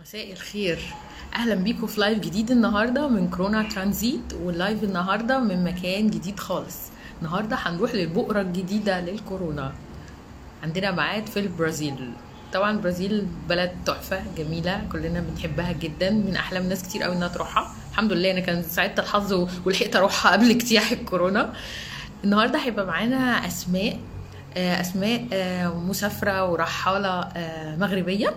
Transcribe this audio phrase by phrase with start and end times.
[0.00, 0.78] مساء الخير.
[1.34, 6.40] أهلا بيكم في live جديد النهارده من كورونا ترانزيت وال live النهارده من مكان جديد
[6.40, 6.76] خالص.
[7.18, 9.72] النهارده هنروح للبؤره الجديده للكورونا.
[10.62, 12.12] عندنا ميعاد في البرازيل.
[12.52, 17.74] طبعا البرازيل بلد تحفة جميلة كلنا بنحبها جدا من أحلام ناس كتير قوي إنها تروحها.
[17.90, 21.52] الحمد لله أنا كان سعدت الحظ ولحقت أروحها قبل اجتياح الكورونا.
[22.24, 24.00] النهارده هيبقى معانا أسماء
[24.56, 28.34] آه، أسماء آه، مسافرة ورحاله آه، مغربية.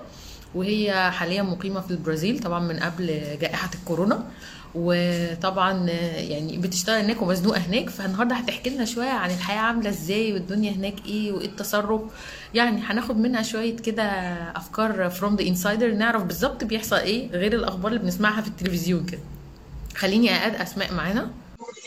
[0.56, 3.08] وهي حاليا مقيمة في البرازيل طبعا من قبل
[3.42, 4.32] جائحة الكورونا.
[4.76, 7.90] وطبعا يعني بتشتغل هناك ومزنوقة هناك.
[7.90, 12.02] فالنهاردة هتحكي لنا شوية عن الحياة عاملة إزاي والدنيا هناك إيه وإيه التصرف.
[12.54, 14.04] يعني هناخد منها شوية كده
[14.58, 19.22] أفكار from the insider نعرف بالظبط بيحصل إيه غير الأخبار اللي بنسمعها في التلفزيون كده.
[19.96, 21.32] خليني أقعد أسماء معانا.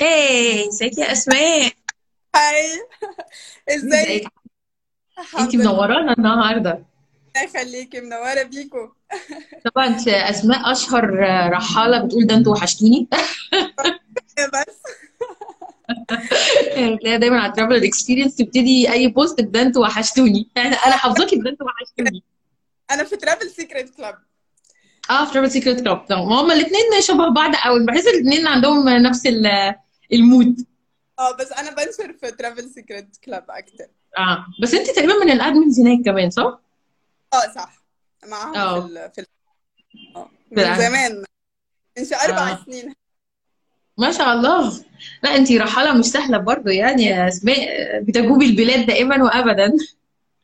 [0.00, 1.72] hi ازيك يا أسماء؟
[2.36, 2.86] hi
[3.76, 4.26] ازيك؟
[5.54, 5.72] لله.
[5.72, 6.82] منورانا النهارده؟
[7.42, 8.88] يخليكي منوره بيكو.
[9.74, 11.10] طبعا انت أسماء أشهر
[11.52, 13.08] رحالة بتقول ده أنتوا وحشتوني.
[14.54, 14.76] بس.
[16.74, 20.48] تلاقيها دايما على Travel Experience تبتدي أي post ده أنتوا وحشتوني.
[20.56, 22.22] أنا أنا حافظاكي بده أنتوا وحشتوني.
[22.90, 24.14] أنا في Travel Secret Club
[25.10, 27.84] آه في Travel Secret Club ما هما الاثنين شبه بعض قوي.
[27.86, 29.74] بحس الاثنين عندهم نفس ال-
[30.12, 30.66] ال mood.
[31.18, 33.84] آه بس أنا بنشر في Travel Secret Club أكتر.
[34.18, 36.60] آه بس انت تقريبا من ال admins هناك كمان صح؟
[37.34, 37.82] آه صح.
[38.26, 39.26] معاهم في آه ال في ال
[40.14, 41.24] في من زمان.
[41.98, 42.64] من أربع آه.
[42.66, 42.94] سنين.
[43.98, 44.84] ما شاء الله.
[45.22, 47.68] لا انت رحالة مش سهلة برضو يعني يا اسماء
[48.02, 49.66] بتجوبي البلاد دائما وابدا.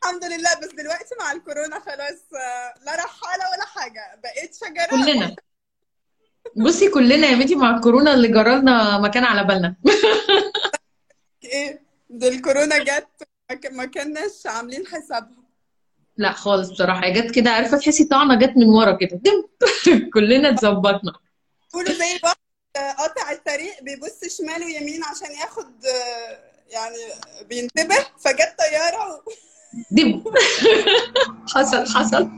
[0.03, 0.49] الحمد لله.
[0.61, 4.19] بس دلوقتي مع الكورونا خلاص آه، لا رحالة ولا حاجة.
[4.23, 5.03] بقيت شجرة.
[5.03, 5.35] كلنا.
[6.55, 9.75] بصي كلنا يا بنتي مع الكورونا اللي جرالنا مكان على بالنا.
[11.43, 13.07] إيه ده الكورونا جت
[13.71, 15.42] ما كناش عاملين حسابها.
[16.17, 19.21] لا خالص بصراحة جت كده عارفه تحسي طعنة جت من ورا كده
[20.13, 21.13] كلنا اتظبطنا.
[21.73, 22.35] بيقولوا زي واحد
[22.97, 25.71] قاطع الطريق بيبص شمال ويمين عشان ياخد
[26.69, 26.97] يعني
[27.49, 29.21] بينتبه فجت طيارة و...
[29.91, 30.23] دم.
[31.55, 32.29] حصل حصل.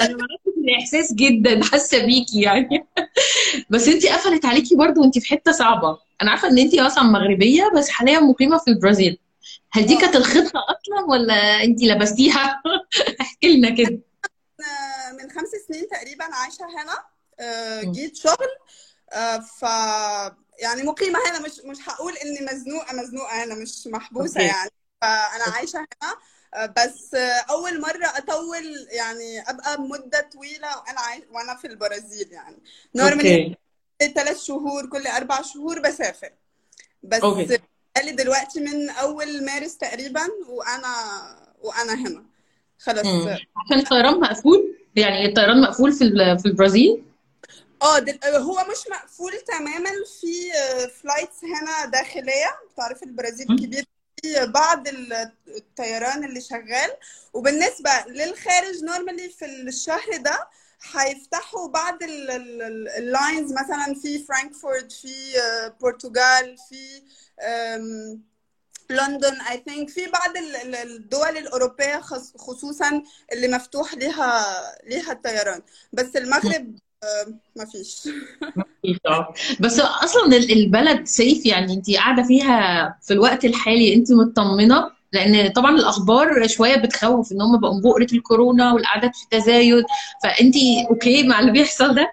[0.00, 2.86] أنا في الاحساس جدا حاسة بيكي يعني.
[3.70, 5.98] بس أنتي قفلت عليكي برضو وأنتي في حتة صعبة.
[6.22, 9.18] أنا عارفة إن أنتي أصلا مغربية بس حاليا مقيمة في البرازيل.
[9.72, 10.00] هل دي آه.
[10.00, 12.62] كانت الخطة أصلا ولا انتي لبستيها؟
[13.20, 14.00] احكي لنا كده.
[15.12, 17.04] من خمس سنين تقريبا عايشة هنا
[17.40, 17.82] آه،.
[17.82, 18.48] جيت شغل
[19.12, 19.62] آه، ف
[20.62, 21.40] يعني مقيمة هنا.
[21.40, 24.52] مش مش هقول إني مزنوقة مزنوقة هنا مش محبوسة أوكي.
[24.52, 24.70] يعني.
[25.00, 26.16] فأنا عايشة هنا
[26.54, 32.32] آه، بس آه، أول مرة أطول يعني أبقى مدة طويلة وأنا عايش وأنا في البرازيل
[32.32, 32.62] يعني.
[32.94, 33.56] normally
[34.14, 36.30] ثلاث شهور كل أربع شهور بسافر.
[37.02, 37.58] بس okay.
[37.96, 40.94] بقالي دلوقتي من أول مارس تقريبا وأنا
[41.62, 42.24] وأنا هنا.
[42.78, 43.06] خلاص.
[43.06, 46.04] عشان الطيران مقفول؟ يعني الطيران مقفول في
[46.42, 47.02] في البرازيل؟
[47.82, 48.18] آه دل...
[48.24, 49.90] هو مش مقفول تماما
[50.20, 50.50] في
[51.02, 52.56] flights هنا داخلية.
[52.76, 53.46] تعرف البرازيل.
[53.46, 53.84] كبير
[54.22, 56.90] في بعض ال- الطيران اللي شغال.
[57.32, 60.48] وبالنسبة للخارج normally في الشهر ده
[60.92, 61.98] هيفتحوا بعض
[62.98, 67.02] ال lines مثلا في فرانكفورت في آه، برتغال في
[68.90, 74.44] لندن I think في بعض ال- ال- الدول الأوروبية خص- خصوصا اللي مفتوح ليها
[74.86, 75.60] ليها الطيران.
[75.92, 77.26] بس المغرب آه،
[77.56, 78.08] ما فيش.
[79.06, 79.34] آه.
[79.60, 85.52] بس أصلا ال- البلد safe يعني؟ انت قاعدة فيها في الوقت الحالي انت مطمنة؟ لأن
[85.52, 89.84] طبعا الأخبار شوية بتخوف إن هم بقوا بؤره الكورونا والاعداد في تزايد
[90.22, 90.54] فانت
[90.90, 92.12] okay مع اللي بيحصل ده؟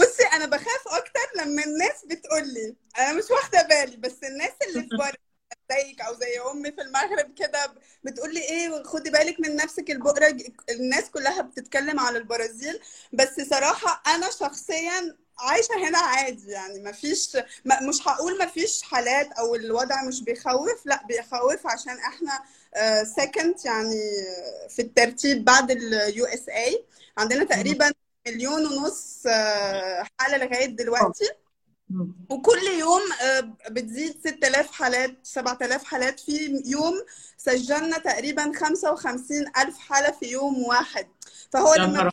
[0.00, 4.82] بصي أنا بخاف أكتر لما الناس بتقول لي أنا مش واخدة بالي بس الناس اللي
[4.82, 5.28] في بره
[5.70, 7.74] زيك أو زي أمي في المغرب كده
[8.04, 10.36] بتقول لي إيه خدي بالك من نفسك البؤرة
[10.70, 12.80] الناس كلها بتتكلم على البرازيل.
[13.12, 18.82] بس صراحة أنا شخصيا عايشة هنا عادي يعني ما فيش ما مش هقول ما فيش
[18.82, 22.40] حالات أو الوضع مش بيخوف لأ بيخوف عشان إحنا
[23.04, 24.00] second يعني
[24.68, 26.84] في الترتيب بعد ال USA
[27.18, 27.92] عندنا تقريبا
[28.28, 31.24] مليون ونص آه، حالة لغاية دلوقتي.
[32.30, 36.94] وكل يوم آه، بتزيد 6000 حالات 7000 حالات في يوم.
[37.38, 41.08] سجلنا تقريبا 55 ألف حالة في يوم واحد.
[41.52, 42.10] فهو لما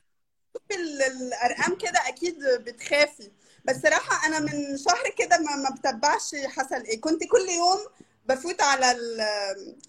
[0.86, 3.32] نهار بتشوفي ال- الأرقام كده أكيد بتخافي.
[3.66, 7.02] بس صراحة أنا من شهر كده ما ما بتبعش حصل إيه.
[7.02, 7.80] كنت كل يوم
[8.26, 8.98] بفوت على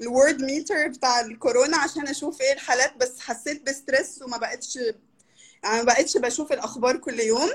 [0.01, 4.77] ال Worldometer بتاع الكورونا عشان أشوف إيه الحالات بس حسيت ب stress وما بقتش
[5.65, 7.51] يعني ما بقتش بشوف الأخبار كل يوم.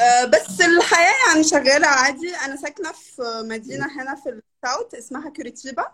[0.00, 2.36] آه، بس الحياة يعني شغالة عادي.
[2.36, 4.28] أنا ساكنة في مدينة هنا في
[4.64, 5.86] ال south اسمها كوريتيبا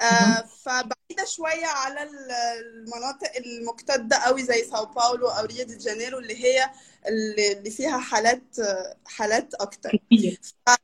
[0.00, 2.30] آه، فبعيدة شوية على ال-
[2.60, 6.70] المناطق المكتظة قوي زي ساو باولو أو ريو دي جانيرو اللي هي
[7.08, 8.42] اللي فيها حالات
[9.06, 9.54] حالات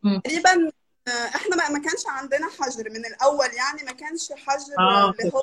[0.03, 0.21] مم.
[0.21, 0.73] تقريبا
[1.09, 5.43] آه، إحنا ما كانش عندنا حجر من الأول يعني ما كانش حجر آه اللي هو.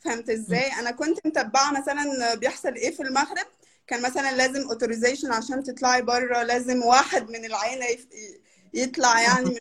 [0.00, 3.46] فهمت إزاي؟ أنا كنت متبعة مثلا بيحصل إيه في المغرب؟
[3.86, 8.08] كان مثلا لازم authorization عشان تطلعي بره لازم واحد من العيلة يف-
[8.74, 9.58] يطلع يعني مش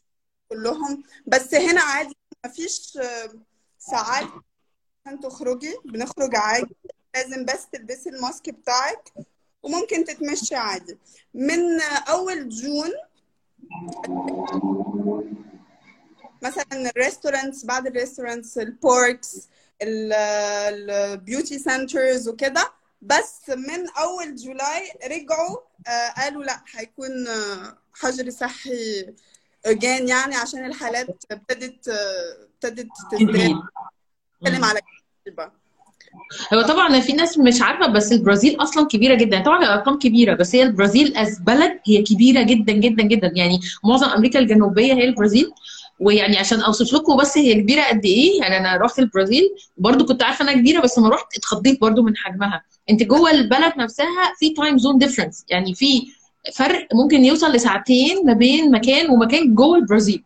[0.49, 1.03] كلهم.
[1.27, 3.29] بس هنا عادي مفيش آه،
[3.79, 4.27] ساعات
[5.05, 6.75] عشان تخرجي بنخرج عادي.
[7.15, 9.13] لازم بس تلبسي ال mask بتاعك
[9.63, 10.97] وممكن تتمشي عادي.
[11.33, 12.91] من أول June
[16.43, 19.47] مثلا ال restaurants بعد ال restaurants ال parks
[19.81, 22.71] ال beauty centers وكده.
[23.01, 25.57] بس من أول July رجعوا
[25.87, 29.13] آه، قالوا لا هيكون آه، حجر صحي
[29.67, 31.87] again يعني عشان الحالات ابتدت
[32.63, 32.87] ابتدت
[33.21, 34.63] مم.
[34.63, 34.79] على
[35.25, 35.51] كده
[36.53, 39.43] هو طبعا في ناس مش عارفة بس البرازيل أصلا كبيرة جدا.
[39.43, 43.31] طبعا الارقام كبيرة بس هي البرازيل از بلد هي كبيرة جدا جدا جدا.
[43.35, 45.51] يعني معظم أمريكا الجنوبية هي البرازيل.
[45.99, 48.41] ويعني عشان أوصف لكم بس هي كبيرة قد إيه.
[48.41, 49.49] يعني أنا رحت البرازيل.
[49.77, 52.63] وبرده كنت عارفة إنها كبيرة بس لما رحت اتخضيت برده من حجمها.
[52.89, 56.07] أنت جوه البلد نفسها في time zone difference يعني في
[56.53, 60.23] فرق ممكن يوصل لساعتين ما بين مكان ومكان جوه البرازيل.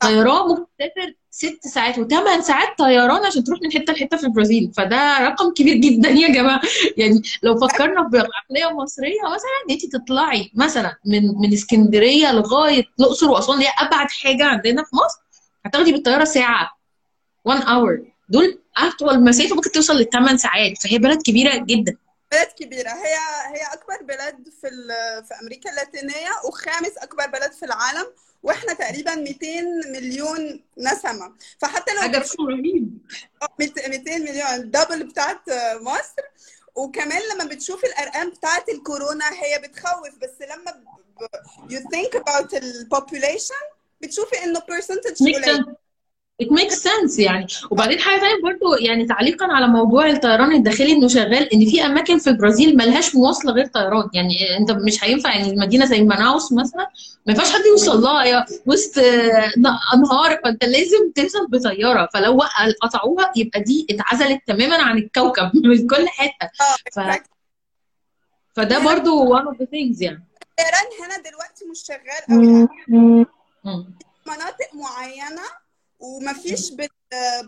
[0.00, 4.72] طيران ممكن تسافر ست ساعات وثمان ساعات طيران عشان تروح من حتة لحتة في البرازيل.
[4.76, 6.60] فده رقم كبير جدا يا جماعة.
[6.96, 13.30] يعني لو فكرنا بعقليه مصرية مثلا ان انت تطلعي مثلا من من اسكندرية لغاية الأقصر
[13.30, 15.18] وأسوان اللي هي أبعد حاجة عندنا في مصر
[15.66, 16.78] هتاخدي بالطيارة ساعة
[17.44, 20.78] 1 hour دول أطول مسافة ممكن توصل للثمان ساعات.
[20.82, 21.96] فهي بلد كبيرة جدا.
[22.32, 22.90] بلد كبيرة.
[22.90, 23.14] هي
[23.54, 24.68] هي أكبر بلد في
[25.28, 28.06] في أمريكا اللاتينية وخامس أكبر بلد في العالم
[28.42, 29.46] وإحنا تقريبا 200
[29.92, 31.34] مليون نسمة.
[31.58, 32.98] فحتى لو بتشوف رهيب.
[33.60, 34.46] 200 مليون.
[34.54, 35.40] ال double بتاعت
[35.80, 36.22] مصر.
[36.74, 40.08] وكمان لما بتشوف الأرقام بتاعت الكورونا هي بتخوف.
[40.22, 40.84] بس لما ب...
[41.20, 45.76] ب- you think about ال population بتشوفي إنه percentage قليل.
[46.42, 47.46] It makes sense يعني.
[47.70, 52.18] وبعدين حاجة ثانية برضو يعني تعليقا على موضوع الطيران الداخلي إنه شغال إن في أماكن
[52.18, 54.08] في البرازيل ملهاش مواصلة غير طيران.
[54.12, 56.88] يعني أنت مش هينفع يعني مدينه زي ماناوس مثلا
[57.26, 59.50] ما ينفعش حد يوصل لها يا وسط آه،
[59.94, 60.40] أنهار.
[60.44, 62.08] فأنت لازم توصل بطيارة.
[62.14, 62.40] فلو
[62.82, 66.50] قطعوها يبقى دي اتعزلت تماما عن الكوكب من كل حتة.
[66.60, 66.76] آه
[67.16, 67.18] ف...
[68.56, 70.24] فده برضو one of the things يعني.
[70.42, 72.68] الطيران هنا دلوقتي مش شغال قوي.
[74.26, 75.42] مناطق معينة
[75.98, 76.88] ومفيش بال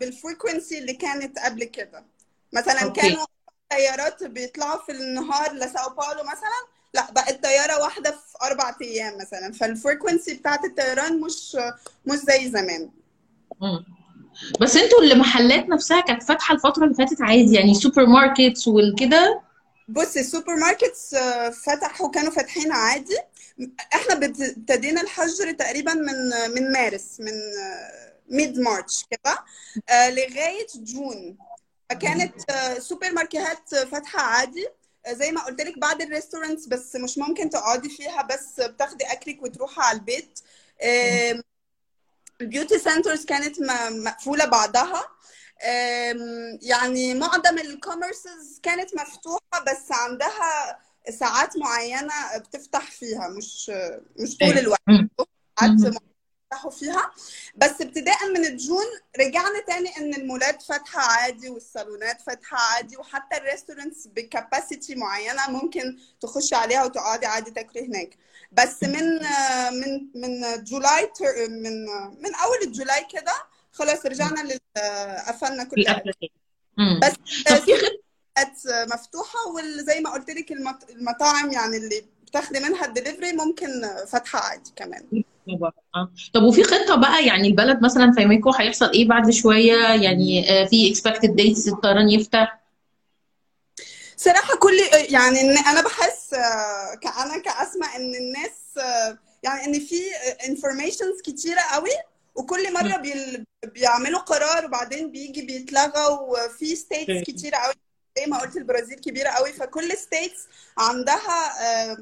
[0.01, 2.05] بال frequency اللي كانت قبل كده.
[2.53, 3.01] مثلا okay.
[3.01, 3.25] كانوا
[3.71, 6.61] طيارات بيطلعوا في النهار لساو باولو مثلا
[6.95, 9.53] لا بقت طيارة واحدة في أربع أيام مثلا.
[9.53, 11.57] فال frequency بتاعت الطيران مش
[12.07, 12.91] مش زي زمان.
[14.61, 19.41] بس أنتوا المحلات نفسها كانت فاتحة الفترة اللي فاتت عادي يعني supermarkets والكده؟
[19.89, 23.17] بص ال supermarkets آه، فتحوا كانوا فاتحين عادي.
[23.95, 26.15] إحنا بت- ابتدينا الحجر تقريبا من
[26.55, 27.33] من مارس من
[28.31, 29.45] mid March كده؟
[29.89, 31.39] آه، لغاية June
[31.91, 34.69] فكانت آه، سوبر ماركتات فاتحة عادي.
[35.07, 39.05] آه، زي ما قلت لك بعد ال restaurants بس مش ممكن تقعدي فيها بس بتاخدي
[39.05, 40.41] أكلك وتروحي على البيت.
[42.41, 45.05] ال beauty centers كانت م- مقفولة بعدها
[45.63, 50.79] آم، يعني معظم ال commerces كانت مفتوحة بس عندها
[51.11, 53.71] ساعات معينة بتفتح فيها مش
[54.17, 54.59] مش طول إيه.
[54.61, 54.81] الوقت.
[55.61, 55.71] ساعات
[56.51, 57.11] بيفتحوا فيها.
[57.57, 58.85] بس ابتداء من ال June
[59.21, 65.51] رجعنا تاني إن المولات فاتحة عادي والصالونات فاتحة عادي وحتى ال restaurants ب capacity معينة
[65.51, 68.17] ممكن تخشي عليها وتقعدي عادي تاكلي هناك.
[68.53, 69.19] بس من
[69.81, 71.11] من من July
[71.49, 71.85] من
[72.23, 73.33] من أول July كده
[73.73, 74.59] خلاص رجعنا لل
[75.29, 75.83] قفلنا كل.
[77.01, 77.13] بس
[77.49, 84.39] supermarkets مفتوحة وزي ما قلت لك المط- المطاعم يعني اللي بتاخدي منها الدليفري ممكن فاتحة
[84.39, 85.23] عادي كمان.
[85.95, 86.13] آه.
[86.35, 90.95] طب وفي خطة بقى يعني البلد مثلا فاهمينكم هيحصل إيه بعد شوية؟ يعني آه، في
[90.95, 92.61] expected dates الطيران يفتح؟
[94.17, 94.79] صراحة كل
[95.09, 100.01] يعني إن أنا بحس آه، كأنا كأسمع إن الناس آه، يعني إن في
[100.49, 101.91] informations كتيرة قوي
[102.35, 102.61] وكل.
[103.03, 107.75] بيل- بيعملوا قرار وبعدين بيجي بيتلغى وفي states كتيرة قوي.
[108.19, 110.47] زي ما قلت البرازيل كبيرة قوي فكل states
[110.79, 111.99] عندها آه،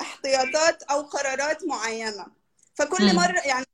[0.00, 2.26] احتياطات أو قرارات معينة.
[2.84, 3.14] فكل.
[3.14, 3.64] مرة يعني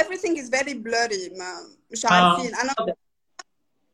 [0.00, 2.94] everything is very blurry ما مش آه عارفين طبعا.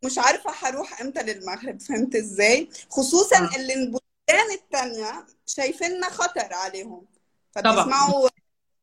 [0.05, 7.07] مش عارفة هروح إمتى للمغرب فهمت إزاي خصوصا آه اللي البلدان التانية شايفيننا خطر عليهم
[7.55, 8.29] فبيسمعوا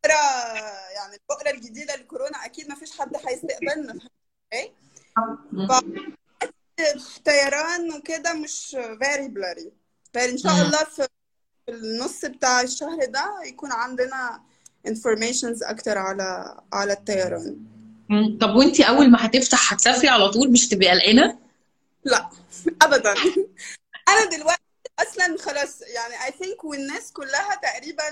[0.05, 0.13] بقرة
[0.95, 3.93] يعني البقرة الجديدة لكورونا أكيد ما فيش حد هيستقبلنا
[4.53, 4.73] إزاي.
[6.95, 9.69] الطيران وكده مش very blurry
[10.13, 10.51] فإن شاء.
[10.61, 11.07] الله في
[11.69, 14.43] النص بتاع الشهر ده يكون عندنا
[14.87, 17.57] informations أكتر على على الطيران.
[18.41, 21.37] طب وأنتي أول ما هتفتح هتسافري على طول؟ مش تبقي قلقانة؟
[22.03, 22.29] لا
[22.81, 23.13] أبدا.
[24.09, 24.61] أنا دلوقتي
[24.99, 28.03] أصلا خلاص يعني I think والناس كلها تقريبا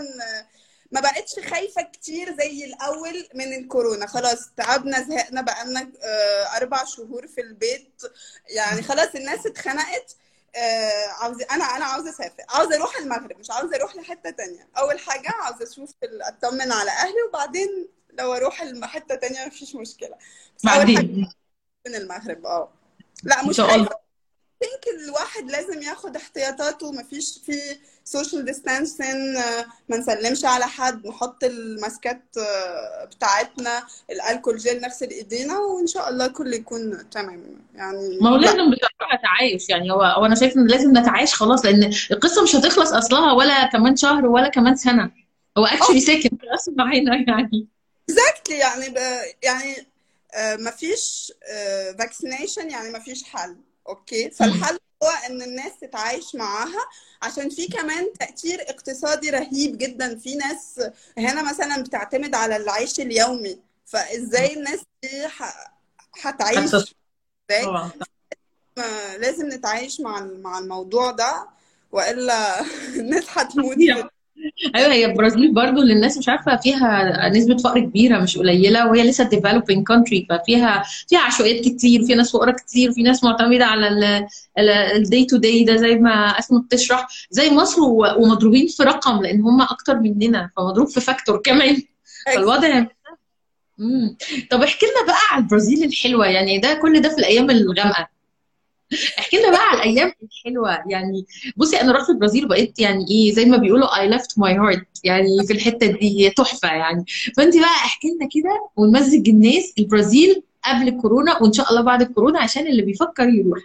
[0.91, 4.07] ما بقتش خايفة كتير زي الأول من الكورونا.
[4.07, 8.01] خلاص تعبنا زهقنا بقالنا آه، أربع شهور في البيت.
[8.49, 10.15] يعني خلاص الناس اتخنقت.
[10.55, 12.43] آه، عاوزة أنا أنا عاوزة أسافر.
[12.49, 14.69] عاوزة أروح المغرب مش عاوزة أروح لحتة تانية.
[14.77, 17.89] أول حاجة عاوزة أشوف ال- أطمن على أهلي وبعدين
[18.19, 19.75] لو أروح الم- حتة تانية مفيش
[20.57, 21.33] بس حاجة بعدين؟
[21.87, 22.73] من المغرب آه.
[23.23, 23.59] لا ان مش
[24.63, 26.91] think الواحد لازم ياخد احتياطاته.
[26.91, 27.77] مفيش في
[28.09, 31.07] social distancing آه، ما نسلمش على حد.
[31.07, 37.43] نحط الماسكات آه، بتاعتنا الألكول جيل نغسل ايدينا وإن شاء الله كله يكون تمام.
[37.75, 39.69] يعني ما هو لا لازم بصراحة تعايش.
[39.69, 43.65] يعني هو هو أنا شايف إن لازم نتعايش خلاص لأن القصة مش هتخلص أصلها ولا
[43.65, 45.11] كمان شهر ولا كمان سنة.
[45.57, 47.67] هو اكشلي ساكن في راس معانا يعني.
[48.11, 48.51] Exactly.
[48.51, 48.97] يعني ب...
[49.43, 49.87] يعني
[50.33, 51.33] آه، مفيش
[51.99, 53.55] vaccination يعني مفيش حل.
[53.89, 54.29] okay.
[54.29, 56.85] فالحل هو إن الناس تتعايش معاها
[57.21, 60.17] عشان في كمان تأثير اقتصادي رهيب جدا.
[60.17, 60.81] في ناس
[61.17, 63.59] هنا مثلا بتعتمد على العيش اليومي.
[63.85, 65.27] فإزاي الناس دي
[66.21, 67.91] هتعيش؟ إزاي
[69.19, 71.47] لازم نتعايش مع مع الموضوع ده
[71.91, 72.61] وإلا
[72.99, 73.77] الناس هتموت
[74.75, 79.03] أيوه هي البرازيل برضو اللي الناس مش عارفة فيها نسبة فقر كبيرة مش قليلة وهي
[79.09, 84.27] لسه developing country ففيها فيها عشوائيات كتير في ناس فقراء كتير في ناس معتمدة على
[84.95, 87.81] ال day to day ده زي ما أسمه بتشرح زي مصر
[88.17, 91.81] ومضروبين في رقم لأن هم أكتر مننا فمضروب في factor كمان.
[92.35, 92.85] فالوضع
[93.79, 94.17] امم
[94.51, 98.07] طب احكي لنا بقى على البرازيل الحلوة يعني ده كل ده في الأيام الغامقة.
[99.19, 100.83] احكي لنا بقى على الأيام الحلوة.
[100.89, 101.25] يعني
[101.57, 105.47] بصي أنا رحت البرازيل وبقيت يعني إيه زي ما بيقولوا I left my heart يعني
[105.47, 106.19] في الحتة دي.
[106.25, 107.05] هي تحفة يعني.
[107.37, 112.39] فانت بقى احكي لنا كده ونمزج الناس البرازيل قبل الكورونا وإن شاء الله بعد الكورونا
[112.39, 113.59] عشان اللي بيفكر يروح.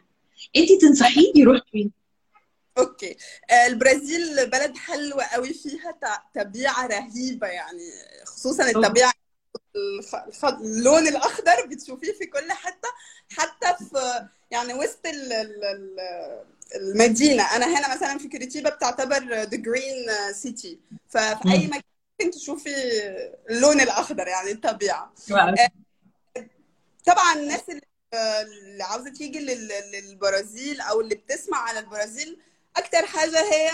[0.56, 1.90] انت تنصحيه يروح فين؟
[2.78, 3.16] أوكي.
[3.50, 5.99] آه، البرازيل بلد حلوة قوي فيها
[6.45, 7.83] طبيعة رهيبة يعني
[8.26, 8.71] خصوصا.
[8.71, 8.78] الخ...
[10.44, 12.88] اللون الأخضر بتشوفيه في كل حتة
[13.36, 15.32] حتى في يعني وسط ال...
[15.32, 15.64] ال...
[15.64, 16.44] ال-
[16.76, 17.56] المدينة.
[17.56, 20.10] أنا هنا مثلا في كوريتيبا بتعتبر the green
[20.44, 20.76] city.
[21.08, 21.66] ففي مم.
[21.66, 21.82] مكان
[22.20, 22.70] ممكن تشوفي
[23.50, 25.12] اللون الأخضر يعني الطبيعة.
[27.06, 32.38] طبعا الناس اللي عاوزة تيجي لل- للبرازيل أو اللي بتسمع على البرازيل
[32.76, 33.70] أكتر حاجة هي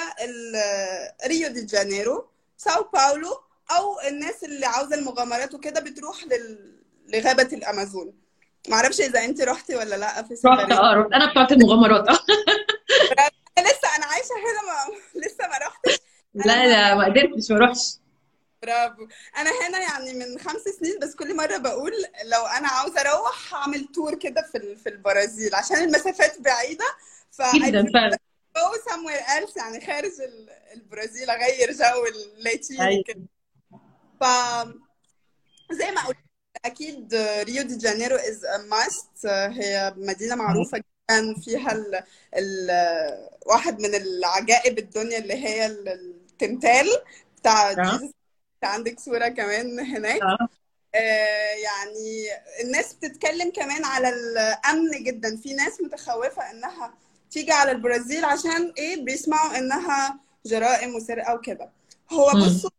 [1.26, 6.82] ريو دي جانيرو ساو باولو أو الناس اللي عاوزة المغامرات وكده بتروح لل...
[7.08, 8.14] لغابة الأمازون.
[8.68, 12.08] معرفش إذا أنت رحتي ولا لأ في رحت آه رحت أنا بتاعت المغامرات.
[13.58, 14.96] أنا لسه أنا عايشة هنا ما...
[15.26, 15.98] لسه ما رحتش
[16.34, 17.78] لا لا ما قدرتش ما اروحش
[18.62, 19.06] برافو.
[19.36, 21.92] أنا هنا يعني من خمس سنين بس كل مرة بقول
[22.24, 26.84] لو أنا عاوزة أروح هعمل تور كده في في البرازيل عشان المسافات بعيدة.
[27.30, 28.16] ف جدا فعلا.
[28.16, 33.02] to go somewhere else يعني خارج ال- البرازيل أغير جو اللاتيني أيوه.
[33.06, 33.20] كده.
[34.22, 34.24] ف
[35.72, 36.16] زي ما قلت
[36.64, 42.02] أكيد ريو دي جانيرو is a must هي مدينة معروفة جدا فيها ال...
[42.36, 42.68] ال...
[43.46, 46.86] واحد من العجائب الدنيا اللي هي ال- التمثال
[47.40, 47.74] بتاع آه.
[47.74, 48.12] Jesus
[48.64, 50.22] عندك صورة كمان هناك.
[50.22, 50.48] آه.
[50.94, 52.26] آه، يعني
[52.64, 55.36] الناس بتتكلم كمان على الأمن جدا.
[55.36, 56.94] في ناس متخوفة إنها
[57.30, 61.70] تيجي على البرازيل عشان إيه؟ بيسمعوا إنها جرائم وسرقة وكده.
[62.12, 62.30] هو.
[62.30, 62.70] بصوا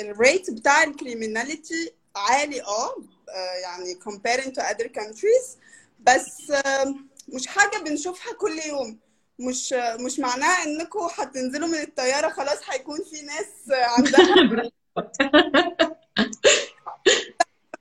[0.00, 2.96] الريت بتاع الكريمناليتي عالي آه
[3.28, 5.56] آه، يعني comparing to other countries.
[6.00, 6.52] بس
[7.28, 8.98] مش حاجة بنشوفها كل يوم.
[9.38, 14.70] مش مش معناها انكم هتنزلوا من الطيارة خلاص هيكون في ناس عندها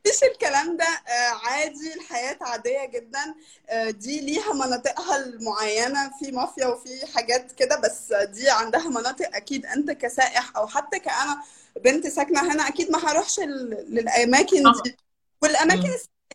[0.06, 3.36] مفيش الكلام ده آه، عادي الحياة عادية جدا.
[3.70, 9.66] آه، دي ليها مناطقها المعينة في مافيا وفي حاجات كده بس دي عندها مناطق أكيد.
[9.66, 11.42] أنت كسائح أو حتى كأنا
[11.84, 14.98] بنت ساكنة هنا أكيد ما هروحش للأماكن طبعا دي.
[15.42, 15.90] والأماكن.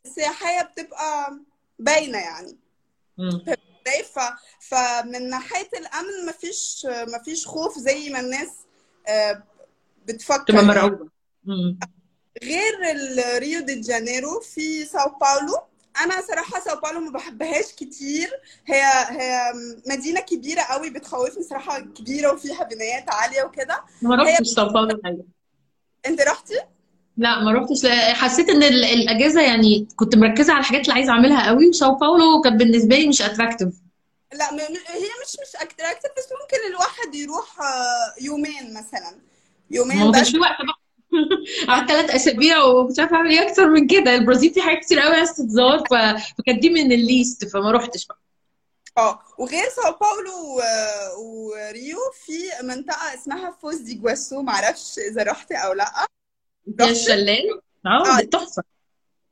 [0.06, 1.38] السياحية بتبقى
[1.78, 2.56] باينة يعني.
[4.60, 8.48] فمن ناحية الأمن مفيش مفيش خوف زي ما الناس
[9.08, 9.42] آه،
[10.06, 10.68] بتفكر تبقى يعني.
[10.68, 11.08] مرعوبة.
[12.42, 12.74] غير
[13.38, 15.58] ريو دي جانيرو في ساو باولو
[16.04, 18.30] أنا صراحة ساو باولو ما بحبهاش كتير.
[18.66, 19.52] هي هي
[19.86, 23.84] مدينة كبيرة قوي بتخوفني صراحة كبيرة وفيها بنايات عالية وكده.
[24.02, 25.00] ما رحتش ساو باولو
[26.06, 26.60] أنت رحتي؟
[27.16, 31.12] لا ما روحتش لا، حسيت إن ال- الأجازة يعني كنت مركزة على الحاجات اللي عايزة
[31.12, 33.68] أعملها قوي وساو باولو كانت بالنسبة لي مش attractive
[34.32, 39.18] لا هي مش مش attractive بس ممكن الواحد يروح آه، يومين مثلا.
[39.70, 40.28] يومين ما بس.
[40.30, 40.79] في وقت بقى.
[41.68, 44.14] قعدت ثلاث أسابيع ومش عارفة أعمل إيه أكتر من كده.
[44.14, 48.06] البرازيل في حاجات كتير قوي عايزة تتزور ف- فكانت دي من ال list فما روحتش
[48.06, 48.18] بقى.
[48.98, 52.32] آه وغير ساو باولو و- وريو في
[52.66, 56.06] منطقة اسمها فوز دو إيجواسو معرفش إذا رحت لأ.
[56.78, 58.62] فيها رحت الشلال آه دي تحفة.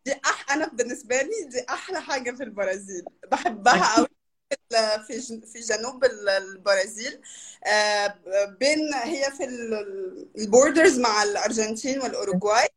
[0.07, 3.05] دي أح أنا بالنسبة لي دي أحلى حاجة في البرازيل.
[3.31, 4.07] بحبها ال-
[5.07, 5.21] في
[5.53, 7.21] في جنوب ال- البرازيل.
[7.67, 8.15] آه،
[8.61, 9.45] بين هي في
[10.39, 12.69] ال borders مع الأرجنتين والأوروغواي.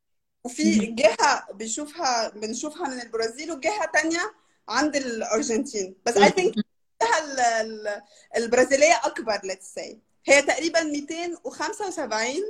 [0.43, 4.33] وفي جهة بيشوفها بنشوفها من البرازيل وجهة تانية
[4.69, 5.95] عند الأرجنتين.
[6.05, 8.01] بس I think الجهة ال- ال-
[8.37, 9.95] البرازيلية أكبر let's say.
[10.25, 12.43] هي تقريبا 275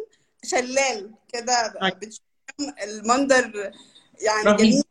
[0.43, 2.21] شلال كده بتشوف
[2.83, 3.71] المنظر
[4.19, 4.83] يعني جميل.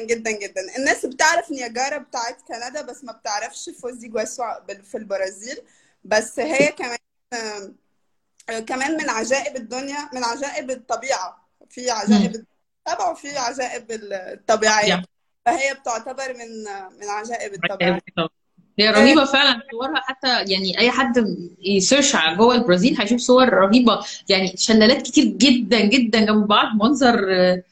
[0.00, 0.60] جدا جدا.
[0.78, 4.42] الناس بتعرف نياجارا بتاعت كندا بس ما بتعرفش فوز دي جواسو
[4.90, 5.56] في البرازيل.
[6.04, 6.98] بس هي كمان
[7.32, 11.48] آه، كمان من عجائب الدنيا من عجائب الطبيعة.
[11.70, 14.88] في عجائب الطبع وفي عجائب الطبيعية.
[14.88, 15.06] يعني
[15.46, 16.64] فهي بتعتبر من
[17.00, 18.00] من عجائب الطبيعة.
[18.78, 19.60] هي رهيبة فعلا.
[19.70, 24.04] صورها حتى يعني أي حد ي search على جوه البرازيل هيشوف صور رهيبة.
[24.28, 26.66] يعني شلالات كتير جدا جدا جنب بعض.
[26.74, 27.62] منظر آه،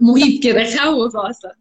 [0.00, 1.56] مهيب كده يخوف أصلا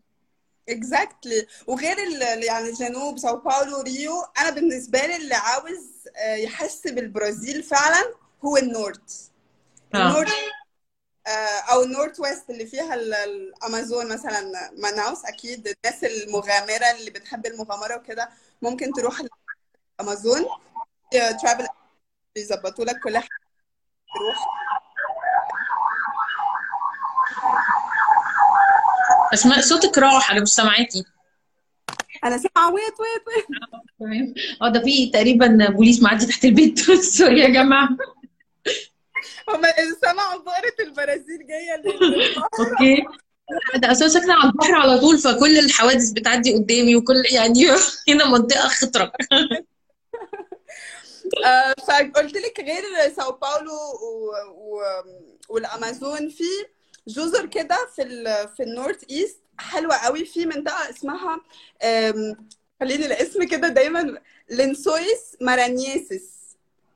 [0.69, 6.87] exactly وغير ال- يعني جنوب ساو باولو ريو أنا بالنسبة لي اللي عاوز آه، يحس
[6.87, 8.13] بالبرازيل فعلا
[8.45, 9.27] هو ال north
[9.95, 9.97] آه.
[10.07, 10.33] ال north
[11.27, 17.11] آه، أو ال north west اللي فيها ال- الامازون مثلا ماناوس أكيد الناس المغامرة اللي
[17.11, 18.29] بتحب المغامرة وكده
[18.61, 19.21] ممكن تروح
[19.99, 20.45] الامازون
[21.11, 21.67] travel
[22.35, 23.29] بيظبطوا لك كل حاجة.
[24.15, 24.45] تروح.
[29.35, 31.03] أسماء صوتك راح أنا مش سامعاكي
[32.23, 32.73] أنا سامعة.
[32.73, 33.45] wait wait wait.
[33.99, 34.33] تمام.
[34.61, 36.79] آه ده في تقريبا بوليس معدي تحت البيت
[37.17, 37.89] sorry يا جماعة.
[39.49, 39.61] هم
[40.01, 43.05] سمعوا بقرة البرازيل جاية لل- OK.
[43.75, 47.65] ده أساسا ساكنه على البحر على طول فكل الحوادث بتعدي قدامي وكل يعني
[48.09, 49.11] هنا منطقة خطره
[51.45, 53.71] آه، فقلت لك غير ساو باولو.
[55.49, 56.43] والأمازون في
[57.07, 58.47] جزر كده في ال...
[58.57, 60.25] في ال North East حلوة قوي.
[60.25, 61.41] في منطقه اسمها
[62.79, 66.29] خليني الاسم كده دايما لينسويس مارانينسيس.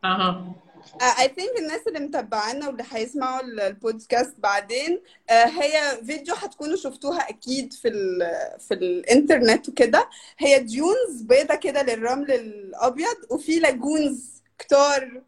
[0.03, 0.55] أها.
[1.01, 7.29] I think الناس اللي متابعانا واللي هيسمعوا ال- البودكاست بعدين آه، هي فيديو هتكونوا شفتوها
[7.29, 8.19] أكيد في ال
[8.59, 10.09] في الإنترنت وكده.
[10.37, 15.21] هي dunes بيضة كده للرمل الأبيض وفي lagoons كتار.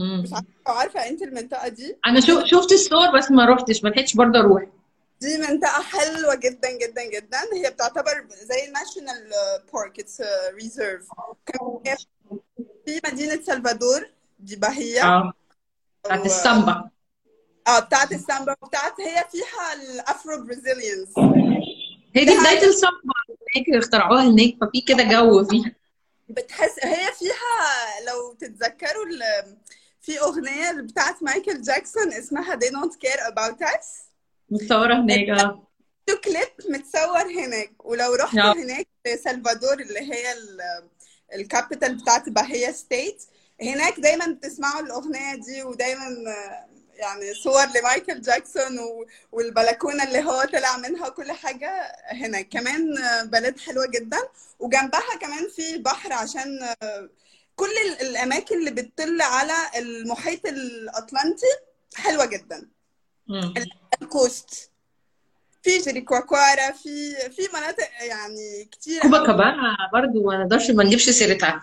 [0.00, 1.96] مش عارفة عارفة انت المنطقة دي.
[2.06, 4.62] أنا شو شفت الصور بس ما روحتش ما لحقتش برضه أروح.
[5.20, 7.38] دي منطقة حلوة جدا جدا جدا.
[7.54, 9.30] هي بتعتبر زي ال national
[9.72, 10.22] park it's
[10.54, 11.08] reserve
[12.86, 15.32] في مدينة سلفادور دي بهيه آه.
[16.04, 16.90] بتاعت السامبا
[17.66, 21.08] آه بتاعت السامبا بتاعت هي فيها ال Afro Brazilians
[22.16, 22.98] هي دي بداية السامبا
[23.56, 25.72] هناك اخترعوها هناك ففي كده جو فيها.
[26.28, 29.56] بتحس هي فيها لو تتذكروا ال-
[30.04, 33.86] في أغنية بتاعت مايكل جاكسون اسمها They Don't Care About Us.
[34.50, 35.28] متصورة هناك.
[35.28, 35.68] آه
[36.06, 37.84] تو كليب متصور هناك.
[37.84, 38.52] ولو رحت آه.
[38.52, 40.60] هناك في سلفادور اللي هي ال-
[41.34, 43.22] ال capital بتاعت باهيا state
[43.62, 46.06] هناك دايما بتسمعوا الأغنية دي ودايما
[46.94, 48.78] يعني صور لمايكل جاكسون
[49.32, 52.48] والبلكونة اللي هو طلع منها كل حاجة هناك.
[52.48, 54.18] كمان بلد حلوة جدا.
[54.58, 56.74] وجنبها كمان في بحر عشان
[57.56, 61.46] كل ال- الأماكن اللي بتطل على المحيط الأطلنطي
[61.96, 62.68] حلوة جدا.
[64.02, 64.70] ال coast.
[65.62, 69.02] في جيريكواكوارا في في مناطق يعني كتير.
[69.02, 71.62] كوبا كابانا برضه ما نقدرش ما نجيبش سيرتها.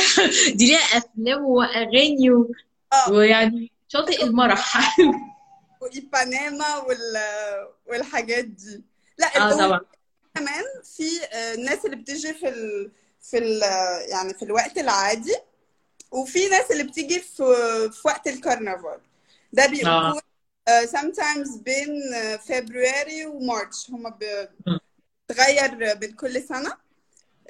[0.56, 2.50] دي ليها افلام وأغاني و...
[2.92, 3.12] آه.
[3.12, 4.96] ويعني شاطئ المرح.
[5.82, 7.18] وإيبانيما وال
[7.86, 8.82] والحاجات دي.
[9.18, 9.80] لا آه طبعا.
[10.34, 10.64] كمان
[10.96, 12.90] في آه، الناس اللي بتيجي في ال...
[13.30, 13.62] في ال...
[14.10, 15.36] يعني في الوقت العادي
[16.10, 17.44] وفي ناس اللي بتيجي في
[17.92, 19.00] في وقت الكرنفال
[19.52, 20.20] ده بيكون
[20.68, 24.18] آه، sometimes بين آه، فبراير ومارش هما.
[25.30, 26.76] بتغير بين كل سنة مم.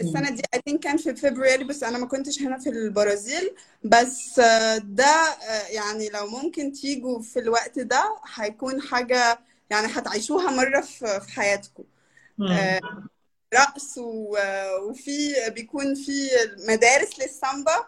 [0.00, 4.38] السنة دي I think كان في فبراير بس أنا ما كنتش هنا في البرازيل بس
[4.38, 10.80] آه، ده آه، يعني لو ممكن تيجوا في الوقت ده هيكون حاجة يعني هتعيشوها مرة
[10.80, 11.84] في حياتكم.
[12.40, 12.80] آه،
[13.54, 16.28] رقص وفي بيكون في
[16.68, 17.86] مدارس للسامبا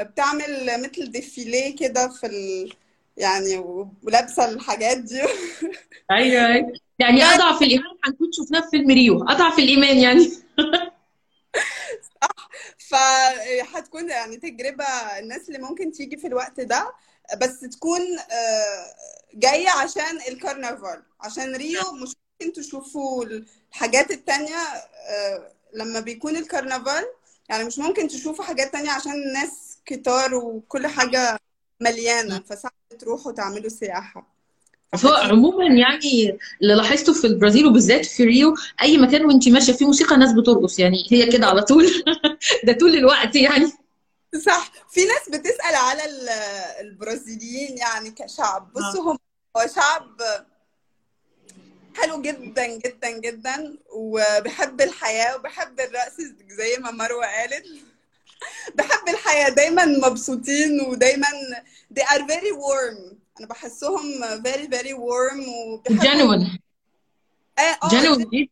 [0.00, 2.72] بتعمل مثل ديفيليه كده في ال...
[3.16, 3.56] يعني
[4.02, 5.20] ولابسة الحاجات دي.
[6.10, 6.46] أيوه.
[6.54, 9.22] أيوه يعني أضعف الإيمان هنكون شفناه في فيلم ريو.
[9.22, 10.32] أضعف الإيمان يعني.
[12.78, 14.84] فهتكون يعني تجربة
[15.18, 16.92] الناس اللي ممكن تيجي في الوقت ده
[17.40, 18.94] بس تكون آه،
[19.34, 24.56] جاية عشان الكرنفال عشان ريو مش ممكن تشوفوا الحاجات التانية
[25.08, 27.04] آه، لما بيكون الكرنفال
[27.48, 31.40] يعني مش ممكن تشوفوا حاجات تانية عشان الناس كتار وكل حاجة
[31.80, 34.34] مليانة فصعب تروحوا تعملوا سياحة.
[35.04, 39.86] هو عموما يعني اللي لاحظته في البرازيل وبالذات في ريو أي مكان وانت ماشية فيه
[39.86, 41.86] موسيقى ناس بترقص يعني هي كده على طول.
[42.66, 43.72] ده طول الوقت يعني.
[44.46, 44.72] صح.
[44.90, 46.28] في ناس بتسأل على ال-
[46.86, 48.72] البرازيليين يعني كشعب.
[48.72, 49.18] بصوا هم
[49.56, 50.16] هو شعب
[51.96, 53.76] حلو جدا جدا جدا.
[53.92, 56.16] وبحب الحياة وبحب الرقص
[56.50, 57.66] زي ما مروة قالت.
[58.74, 61.26] بحب الحياة دايما مبسوطين ودايما
[61.98, 63.14] they are very warm.
[63.38, 66.58] أنا بحسهم very very warm وبيحبوا جنون
[67.58, 68.48] آه، آه، جنون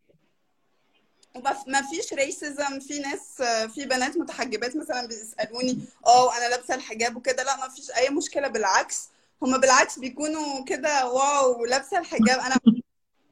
[1.35, 3.43] وما ما فيش ريسيزم في ناس
[3.75, 7.43] في بنات متحجبات مثلا بيسألوني آه أنا لابسة الحجاب وكده.
[7.43, 9.09] لا ما فيش أي مشكلة بالعكس.
[9.43, 12.39] هما بالعكس بيكونوا كده wow لابسة الحجاب.
[12.39, 12.57] أنا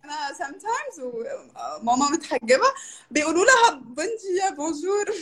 [0.07, 2.67] أنا sometimes وماما متحجبة
[3.11, 5.15] بيقولوا لها بنتي يا بونجور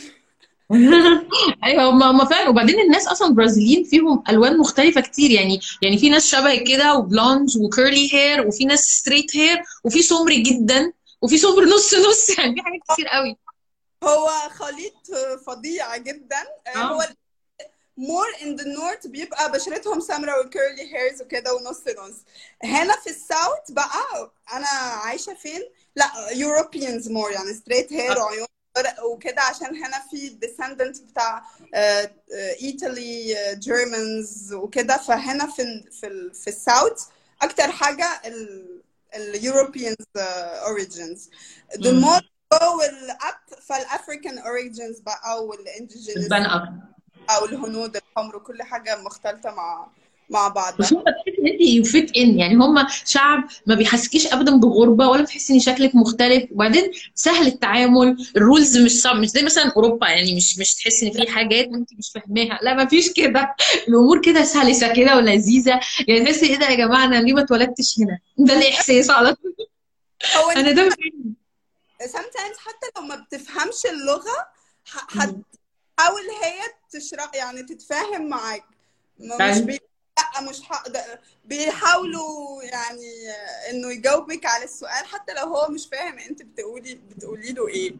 [1.63, 2.49] أيوه هم هم فعلا.
[2.49, 5.31] وبعدين الناس أصلا البرازيليين فيهم ألوان مختلفة كتير.
[5.31, 9.63] يعني يعني في ناس شبه كده و blonde و curly hair وفي ناس straight hair
[9.83, 12.29] وفي سمر جدا وفي سمر نص نص.
[12.39, 13.37] يعني في حاجات كتير قوي.
[14.03, 15.07] هو خليط
[15.47, 16.43] فظيع جدا.
[16.75, 16.79] آه.
[16.79, 17.07] هو
[17.97, 22.15] more in the north بيبقى بشرتهم سمراء و curly hairs وكده ونص نص.
[22.63, 25.61] هنا في ال south بقى أنا عايشة فين؟
[25.95, 28.47] ال Europeans more يعني straight hair وعيون
[29.03, 31.43] وكده عشان هنا في descendant بتاع
[32.61, 34.97] ايطالي Germans وكده.
[34.97, 37.03] فهنا في ال في ال في ال south
[37.41, 38.21] أكتر حاجة
[39.15, 41.29] ال Europeans origins
[41.73, 42.05] the مم.
[42.05, 42.21] more
[42.53, 46.27] go up فال African origins بقى وال indigenous
[47.29, 49.87] أو الهنود الحمر وكل حاجة مختلطة مع
[50.29, 54.27] مع بعض بس هم تحس إن انت you fit in يعني هم شعب ما بيحسكيش
[54.33, 56.51] ابدا بغربة ولا بتحسي إن شكلك مختلف.
[56.51, 58.17] وبعدين سهل التعامل.
[58.37, 59.15] ال rules مش صعب.
[59.15, 60.07] مش زي مثلا أوروبا.
[60.07, 62.59] يعني مش مش تحسي إن في حاجات أنت مش فاهماها.
[62.61, 63.55] لا ما فيش كده.
[63.87, 65.79] الأمور كده سلسة كده ولذيذة.
[66.07, 69.55] يعني تحسي إيه ده يا جماعة؟ أنا ليه ما اتولدتش هنا؟ ده الاحساس على طول؟
[70.55, 70.89] أنا ده
[72.01, 74.47] sometimes حتى لو ما بتفهمش اللغة
[74.85, 75.17] ح-
[75.99, 78.63] هتحاول هي تشرح يعني تتفاهم معاك.
[79.19, 79.57] مش.
[79.59, 79.79] بي...
[80.17, 80.83] لأ مش ح...
[81.45, 83.11] بيحاولوا يعني
[83.71, 87.93] إنه يجاوبك على السؤال حتى لو هو مش فاهم أنت بتقولي بتقولي له إيه.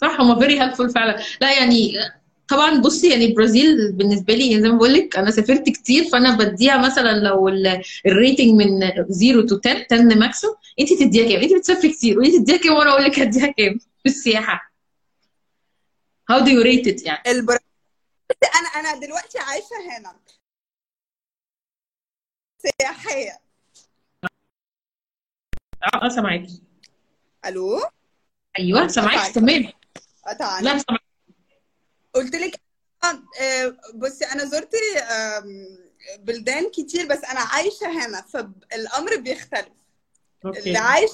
[0.00, 1.22] صح هما very helpful فعلا.
[1.40, 1.92] لأ يعني
[2.48, 6.76] طبعا بصي يعني البرازيل بالنسبة لي زي ما بقول لك أنا سافرت كتير فأنا بديها
[6.78, 11.92] مثلا لو ال- rating من 0 to 10 10 maximum انت تديها كام؟ انت بتسافري
[11.92, 14.69] كتير وانت تديها كام؟ وأنا أقول لك هديها كام؟ في السياحة.
[16.30, 17.58] How do you rate it يعني؟ البر...
[18.54, 20.20] أنا أنا دلوقتي عايشة هنا.
[22.58, 23.40] سياحية.
[25.84, 26.62] أه أه سامعاكي.
[27.46, 27.80] ألو؟
[28.58, 29.72] أيوه سامعاكي تمام.
[30.62, 31.04] لا سامعاكي.
[32.14, 32.60] قلت لك
[33.04, 34.72] آه، بصي أنا زرت
[36.18, 39.79] بلدان كتير بس أنا عايشة هنا فالأمر بيختلف.
[40.44, 41.10] اللي أوكي عايش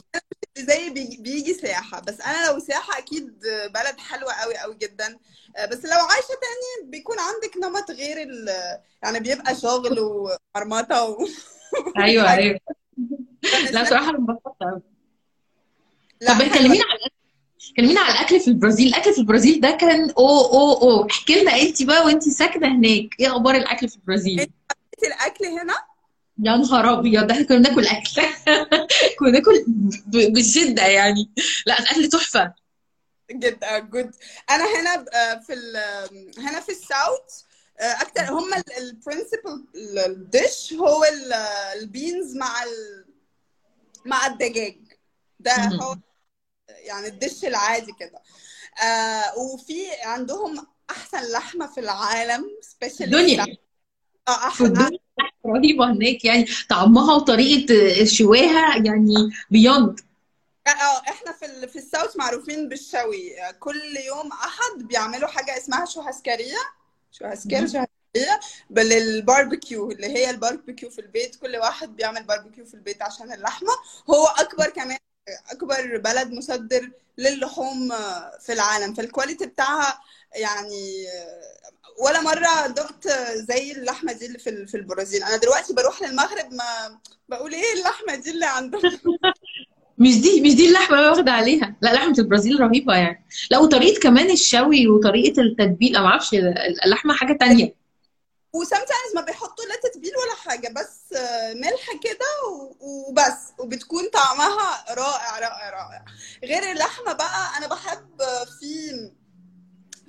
[0.56, 3.42] اللي زي بيجي, سياحه بس أنا لو سياحه أكيد
[3.74, 5.18] بلد حلوة قوي قوي جدا.
[5.56, 8.48] آه، بس لو عايشة تاني بيكون عندك نمط غير ال
[9.02, 11.18] يعني بيبقى شغل ومرمطه و...
[11.98, 12.60] أيوه أيوه.
[13.72, 14.82] لا صراحة أنا انبسطت قوي
[16.20, 16.54] لا طب.
[16.54, 17.16] كلمينا على الأكل.
[17.76, 18.88] كلمينا على الأكل في البرازيل.
[18.88, 21.06] الأكل في البرازيل ده كان أو أو أو.
[21.10, 23.08] احكي لنا انت بقى وانت ساكنة هناك.
[23.20, 24.50] إيه أخبار الأكل في البرازيل؟
[25.04, 25.74] الأكل هنا؟
[26.38, 28.22] يا نهار أبيض إحنا كنا بناكل أكل.
[29.18, 29.64] كنا بناكل
[30.06, 31.30] بشده يعني.
[31.66, 32.54] لا الأكل تحفة.
[33.30, 34.10] جدا good
[34.50, 35.52] أنا هنا آه، في.
[36.38, 37.42] هنا في ال south
[37.80, 39.64] آه، أكتر هم ال principal
[40.06, 41.32] ال dish هو ال-
[41.80, 43.04] beans مع ال...
[44.04, 44.76] مع الدجاج.
[45.40, 45.52] ده.
[45.54, 45.96] هو
[46.68, 48.22] يعني ال dish العادي كده.
[48.86, 53.56] آه وفي عندهم أحسن لحمة في العالم especially الدنيا.
[54.28, 54.98] آه احسن
[55.46, 59.14] رهيبة هناك يعني طعمها وطريقة شواها يعني
[59.50, 60.00] beyond
[60.66, 61.46] آه إحنا في.
[61.68, 63.32] في ال south معروفين بالشوي.
[63.60, 66.56] كل يوم أحد بيعملوا حاجة اسمها churrasqueira
[67.12, 67.66] churrasco مم.
[67.66, 71.36] churrasqueira بال barbecue اللي هي الباربيكيو في البيت.
[71.36, 73.72] كل واحد بيعمل باربيكيو في البيت عشان اللحمة.
[74.10, 74.98] هو أكبر كمان
[75.50, 77.92] أكبر بلد مصدر للحوم
[78.40, 78.94] في العالم.
[78.94, 80.00] فال quality بتاعها
[80.34, 81.06] يعني
[81.98, 85.22] ولا مرة دقت زي اللحمة دي اللي في في البرازيل.
[85.22, 88.82] أنا دلوقتي بروح للمغرب ما بقول إيه اللحمة دي اللي عندهم.
[89.98, 91.76] مش دي مش دي اللحمة اللي واخدة عليها.
[91.80, 93.26] لا لحمة البرازيل رهيبة يعني.
[93.50, 95.96] لا وطريقة كمان الشوي وطريقة التتبيل.
[95.96, 96.34] أنا ما أعرفش
[96.84, 97.74] اللحمة حاجة تانية.
[98.52, 101.18] وسامتايمز ما بيحطوا لا تتبيل ولا حاجة بس
[101.54, 102.26] ملح كده
[102.80, 103.52] وبس.
[103.58, 106.04] وبتكون طعمها رائع رائع رائع.
[106.44, 108.18] غير اللحمة بقى أنا بحب
[108.60, 108.90] في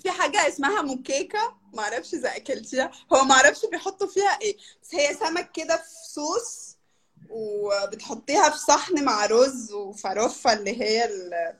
[0.08, 2.92] في حاجة اسمها موكيكه ما أعرفش إذا أكلتيها.
[3.14, 4.58] هو ما أعرفش بيحطوا فيها إيه.
[4.84, 6.78] بس هي سمك كده في صوص
[7.30, 11.54] وبتحطيها في صحن مع رز وفرفة اللي هي ال-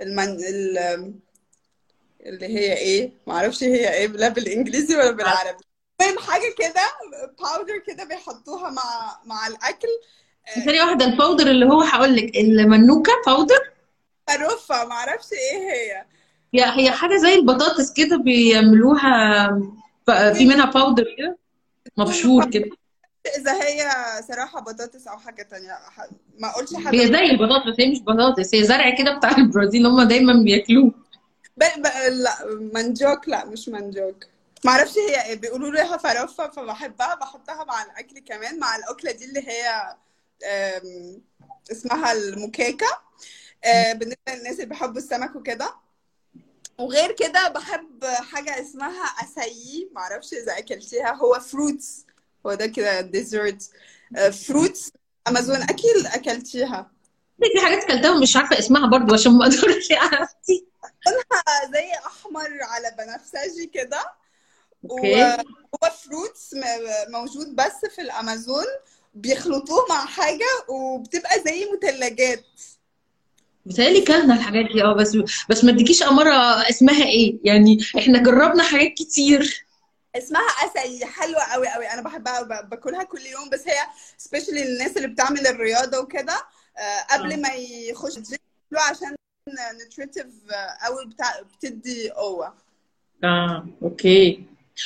[0.00, 0.44] المن...
[0.44, 1.14] ال-
[2.20, 3.12] اللي هي إيه.
[3.26, 5.64] ما أعرفش هي إيه لا بالانجليزي ولا بالعربي.
[6.02, 6.82] المهم حاجة كده
[7.38, 9.88] باودر كده بيحطوها مع مع الأكل.
[10.64, 13.72] ثانية واحدة ال powder اللي هو هقول لك ال mandioca powder
[14.28, 16.06] farofa ما أعرفش إيه هي.
[16.54, 19.48] هي هي حاجة زي البطاطس كده بيعملوها
[20.06, 21.38] في منها powder كده؟
[21.96, 22.70] مبشور كده.
[23.38, 23.90] إذا هي
[24.28, 25.78] صراحة بطاطس أو حاجة تانية
[26.38, 30.02] ما أقولش هي حاجة زي البطاطس هي مش بطاطس هي زرع كده بتاع البرازيل هم
[30.02, 30.92] دايما بياكلوه.
[31.56, 31.64] ب...
[31.78, 31.86] ب...
[32.10, 32.34] لا
[32.74, 34.24] manioc لا مش manioc.
[34.64, 39.24] ما أعرفش هي إيه بيقولوا لها farofa فبحبها بحطها مع الأكل كمان مع الأكلة دي
[39.24, 39.94] اللي هي.
[41.72, 42.86] اسمها ال moqueca
[43.64, 45.74] أه، بالنسبة للناس اللي بيحبوا السمك وكده.
[46.80, 52.06] وغير كده بحب حاجة اسمها أسايي ما أعرفش إذا أكلتيها هو fruits
[52.46, 53.70] هو ده كده dessert
[54.46, 54.92] fruits
[55.28, 56.90] أمازون أكيد أكلتيها.
[57.40, 60.66] في حاجات كلتها مش عارفة اسمها برضو عشان ما أقدرش اعرفتي
[61.72, 64.12] زي أحمر على بنفسجي كده.
[64.82, 66.54] وهو fruits
[67.08, 68.64] موجود بس في الأمازون.
[69.14, 72.44] بيخلطوه مع حاجة وبتبقى زي مثلجات
[73.68, 74.82] بتهيألي كلنا الحاجات دي.
[74.84, 75.16] آه بس
[75.50, 76.32] بس ما اديكيش أمارة
[76.70, 77.38] اسمها إيه.
[77.44, 79.64] يعني إحنا جربنا حاجات كتير.
[80.16, 83.50] اسمها اساي حلوة قوي قوي أنا بحبها باكلها كل يوم.
[83.52, 83.74] بس هي
[84.18, 86.34] specially للناس اللي بتعمل الرياضة وكده
[86.78, 87.48] آه، قبل ما
[87.90, 88.38] يخش الجيم
[88.90, 89.14] عشان
[89.84, 90.26] nutritive
[90.84, 92.54] قوي بتاع بتدي قوة.
[93.24, 94.42] آه okay.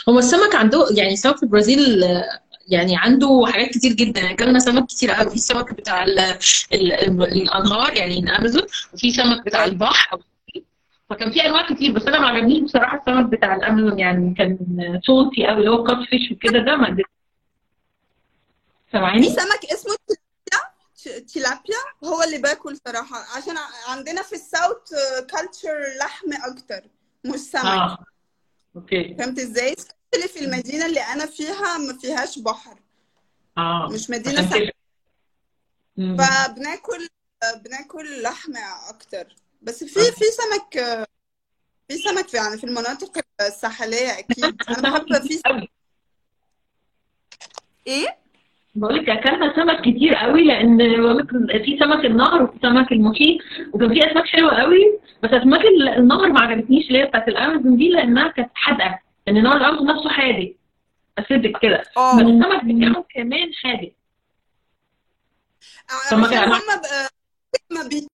[0.09, 4.59] هو السمك عنده يعني السمك في البرازيل آه، يعني عنده حاجات كتير جدا يعني اكلنا
[4.59, 8.63] سمك كتير قوي في السمك بتاع ال ال ال الأنهار يعني الامازون
[8.95, 10.19] وفي سمك بتاع البحر
[11.11, 14.59] فكان في أنواع كتير بس أنا ما عجبنيش بصراحة السمك بتاع الأمازون يعني كان
[15.07, 16.97] صوتي قوي اللي هو catfish وكده ده ما
[18.93, 19.97] سامعاني؟ سمك اسمه
[21.33, 23.55] tilapia هو اللي باكل صراحة عشان
[23.89, 24.77] عندنا في ال south
[25.31, 26.89] culture لحم أكتر
[27.25, 27.99] مش سمك آه
[28.77, 29.75] okay فهمت إزاي؟
[30.17, 32.79] Especially في المدينة اللي أنا فيها ما فيهاش بحر.
[33.59, 34.75] آه مش مدينة سمك
[35.97, 36.17] مم.
[36.17, 37.09] فبناكل
[37.65, 38.53] بناكل لحم
[38.91, 39.37] أكتر.
[39.63, 40.75] بس في في سمك
[41.89, 44.63] في سمك في يعني في المناطق الساحلية أكيد.
[44.69, 45.69] أنا بحب في قوي
[47.87, 48.17] إيه؟
[48.75, 50.79] بقول لك اكلنا سمك كتير قوي لأن
[51.65, 53.39] في سمك النهر وفي سمك المحيط
[53.73, 57.77] وكان في أسماك حلوة قوي بس أسماك ال- النهر ما عجبتنيش اللي هي بتاعت الأمازون
[57.77, 58.99] دي لأنها كانت حادقة.
[59.27, 60.55] لأن نهر الامازون نفسه حادق.
[61.19, 61.81] اسيدك كده.
[61.81, 63.93] بس آه السمك بتاعهم كمان حادق.
[66.11, 68.07] سمك عشان الأنواع هم ب- ما بي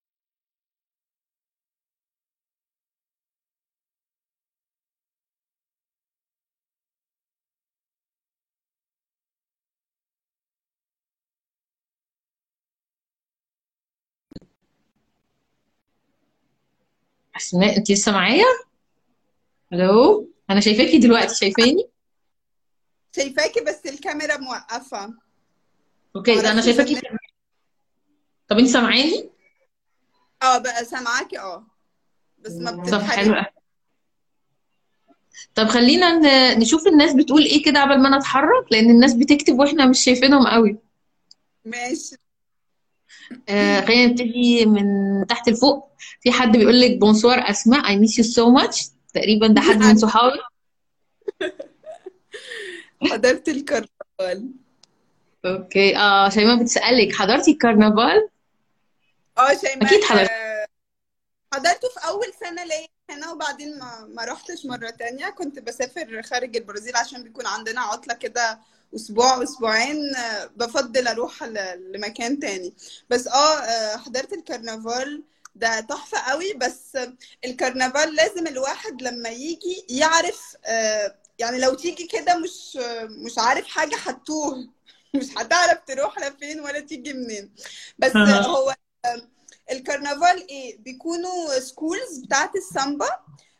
[17.37, 18.45] أسماء انت لسه معايا؟
[19.73, 21.89] ألو أنا شايفاكي دلوقتي شايفاني؟
[23.17, 25.15] شايفاكي بس الكاميرا موقفة
[26.17, 27.19] أوكي ده أنا شايفاكي كمان.
[28.49, 29.31] طب انت سامعاني؟
[30.43, 31.67] آه بقى سامعاكي آه
[32.39, 33.53] بس ما طب بتتحرك.
[35.55, 40.05] طب خلينا نشوف الناس بتقول إيه كده قبل ما نتحرك لأن الناس بتكتب وإحنا مش
[40.05, 40.77] شايفينهم قوي
[41.65, 42.17] ماشي
[43.49, 44.85] آه خلينا نبتدي من
[45.27, 48.87] تحت لفوق في حد بيقول لك bonsoir أسماء I miss you so much
[49.19, 50.39] تقريبا ده حد من صحابي.
[53.11, 54.53] حضرت الكرنفال.
[55.45, 55.97] okay.
[55.97, 58.29] آه شيماء بتسألك حضرتي الكرنفال؟
[59.39, 60.31] آه شيماء أكيد حضرت.
[60.31, 60.67] آه،
[61.55, 65.31] حضرته في أول سنة ليا هنا وبعدين ما ما رحتش مرة تانية.
[65.31, 68.59] كنت بسافر خارج البرازيل عشان بيكون عندنا عطلة كده
[68.95, 70.15] أسبوع أسبوعين.
[70.17, 71.43] آه، بفضل أروح
[71.95, 72.75] لمكان تاني.
[73.11, 75.23] بس آه آه، حضرت الكرنفال.
[75.59, 76.99] ده تحفة قوي بس
[77.45, 82.79] الكرنفال لازم الواحد لما يجي يعرف آه، يعني لو تيجي كده مش
[83.27, 84.69] مش عارف حاجة هتوه
[85.17, 87.55] مش هتعرف تروح لفين ولا تيجي منين.
[87.99, 88.43] بس آه.
[88.47, 88.75] هو
[89.73, 93.09] الكرنفال إيه؟ بيكونوا schools بتاعت السامبا.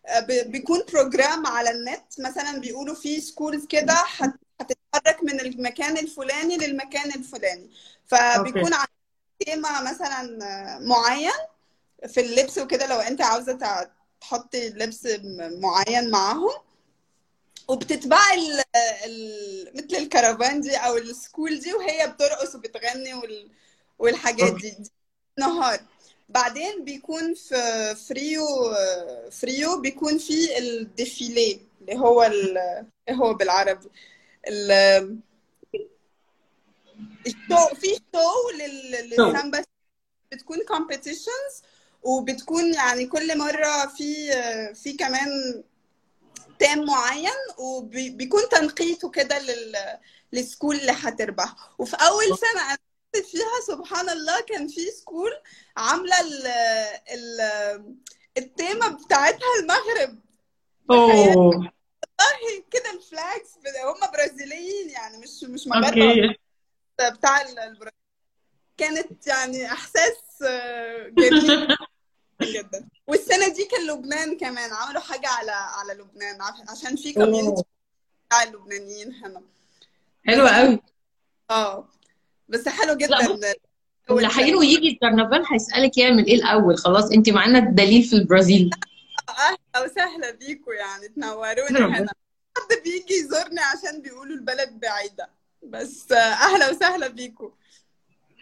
[0.07, 2.05] آه، بيكون program على النت.
[2.21, 7.71] مثلا بيقولوا في schools كده هت- هتتحرك من المكان الفلاني للمكان الفلاني.
[8.07, 8.91] فبيكون عندك
[9.47, 11.31] تيمة مثلا آه، معين.
[12.07, 15.09] في اللبس وكده لو انت عاوزة تع- تحطي لبس
[15.61, 16.51] معين معاهم
[17.69, 18.63] وبتتبع ال
[19.05, 23.51] ال مثل الكرفان دي أو ال school دي وهي بترقص وبتغني وال
[23.99, 24.91] والحاجات دي, دي
[25.39, 25.81] نهار.
[26.29, 28.45] بعدين بيكون في في ريو
[29.31, 32.59] في ريو بيكون في ال défilé اللي هو ال-
[33.09, 33.89] إيه هو بالعربي
[34.49, 35.19] ال-
[37.27, 39.65] ال show في show لل- للسامبا
[40.33, 41.63] بتكون competitions
[42.03, 44.33] وبتكون يعني كل مرة في
[44.75, 45.63] في كمان
[46.59, 49.77] تام معين وبيكون تنقيته كده لل
[50.33, 51.55] لل school اللي هتربح.
[51.79, 52.79] وفي أول سنة أنا
[53.15, 55.31] كنت فيها سبحان الله كان في school
[55.77, 56.47] عاملة ال
[57.13, 57.41] ال
[58.39, 60.19] التيمة بتاعتها المغرب.
[60.91, 61.47] أوه.
[61.47, 63.51] والله كده ال flags
[63.85, 66.35] هم برازيليين يعني مش مش مجرد
[67.13, 67.93] بتاع ال- البرازيل.
[68.77, 71.69] كانت يعني إحساس آه، جميل
[72.55, 72.89] جدا.
[73.07, 74.73] والسنة دي كان لبنان كمان.
[74.73, 76.43] عملوا حاجة على على لبنان.
[76.43, 77.63] عش- عشان في community.
[78.27, 79.43] بتاع اللبنانيين هنا.
[80.27, 80.81] حلوة قوي
[81.51, 81.89] آه.
[82.49, 83.27] بس حلو جدا.
[83.27, 83.55] اللي.
[84.11, 86.79] هيجي يجي الكرنفال هيسألك يعمل إيه الأول.
[86.79, 88.71] خلاص أنت معانا الدليل في البرازيل.
[89.29, 91.09] أهلا وسهلا بيكم يعني.
[91.09, 91.97] تنوروني.
[91.99, 92.13] هنا.
[92.57, 95.29] حد بيجي يزورني عشان بيقولوا البلد بعيدة.
[95.63, 97.51] بس آه، أهلا وسهلا بيكم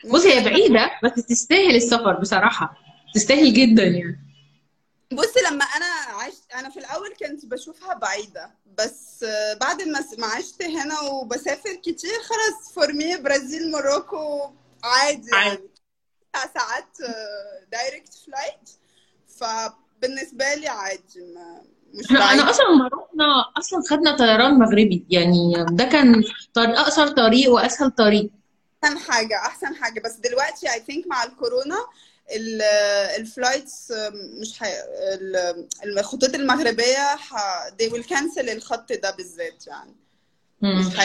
[0.04, 2.76] بصي هي بعيدة بس تستاهل السفر بصراحة.
[3.14, 4.20] تستاهل جدا يعني.
[5.12, 5.86] بصي لما أنا
[6.22, 11.74] عشت أنا في الأول كنت بشوفها بعيدة بس آه، بعد ما ما عشت هنا وبسافر
[11.74, 14.50] كتير خلاص for me Brazil Morocco
[14.84, 15.48] عادي عادي.
[15.48, 15.58] يعني
[16.32, 16.98] تسع ساعات
[17.72, 18.70] direct flight
[19.40, 21.62] فبالنسبة لي عادي ما
[21.94, 23.24] مش إحنا بعيد أنا أصلا لما رحنا
[23.58, 26.22] أصلا خدنا طيران مغربي يعني ده كان
[26.54, 28.30] طريق أقصر طريق وأسهل طريق.
[28.86, 30.00] أحسن حاجة أحسن حاجة.
[30.00, 31.76] بس دلوقتي I think مع الكورونا
[32.36, 32.62] ال-
[33.20, 33.92] ال flights
[34.40, 34.72] مش حي...
[35.14, 37.34] ال- الخطوط المغربية ح...
[37.68, 39.94] they will cancel الخط ده بالذات يعني.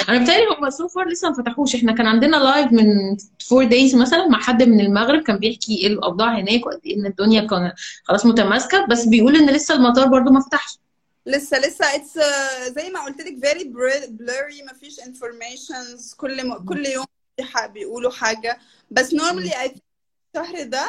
[0.10, 1.76] أنا بتهيألي هم so far لسه ما فتحوش.
[1.76, 3.18] إحنا كان عندنا live من
[3.48, 7.06] four days مثلا مع حد من المغرب كان بيحكي إيه الأوضاع هناك وقد إيه إن
[7.06, 7.72] الدنيا كان
[8.04, 8.86] خلاص متماسكة.
[8.86, 10.78] بس بيقول إن لسه المطار برضو ما فتحش.
[11.26, 11.86] لسه لسه.
[11.86, 14.66] It's uh, زي ما قلت لك very br- blurry.
[14.66, 16.16] ما فيش informations.
[16.18, 16.54] كل م...
[16.66, 17.06] كل يوم
[17.74, 18.60] بيقولوا حاجة.
[18.92, 19.80] بس normally I think
[20.36, 20.86] الشهر ده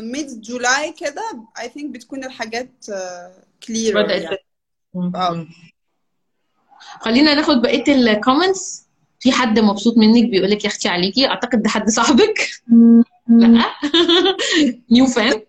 [0.00, 1.22] mid July كده
[1.58, 2.70] I think بتكون الحاجات
[3.64, 4.38] clearer بدأت يعني.
[4.94, 5.46] آه.
[7.00, 8.84] خلينا ناخد بقية ال comments
[9.20, 12.50] في حد مبسوط منك بيقول لك يا أختي عليكي؟ أعتقد ده حد صاحبك.
[13.28, 13.64] لا.
[14.92, 15.42] new fan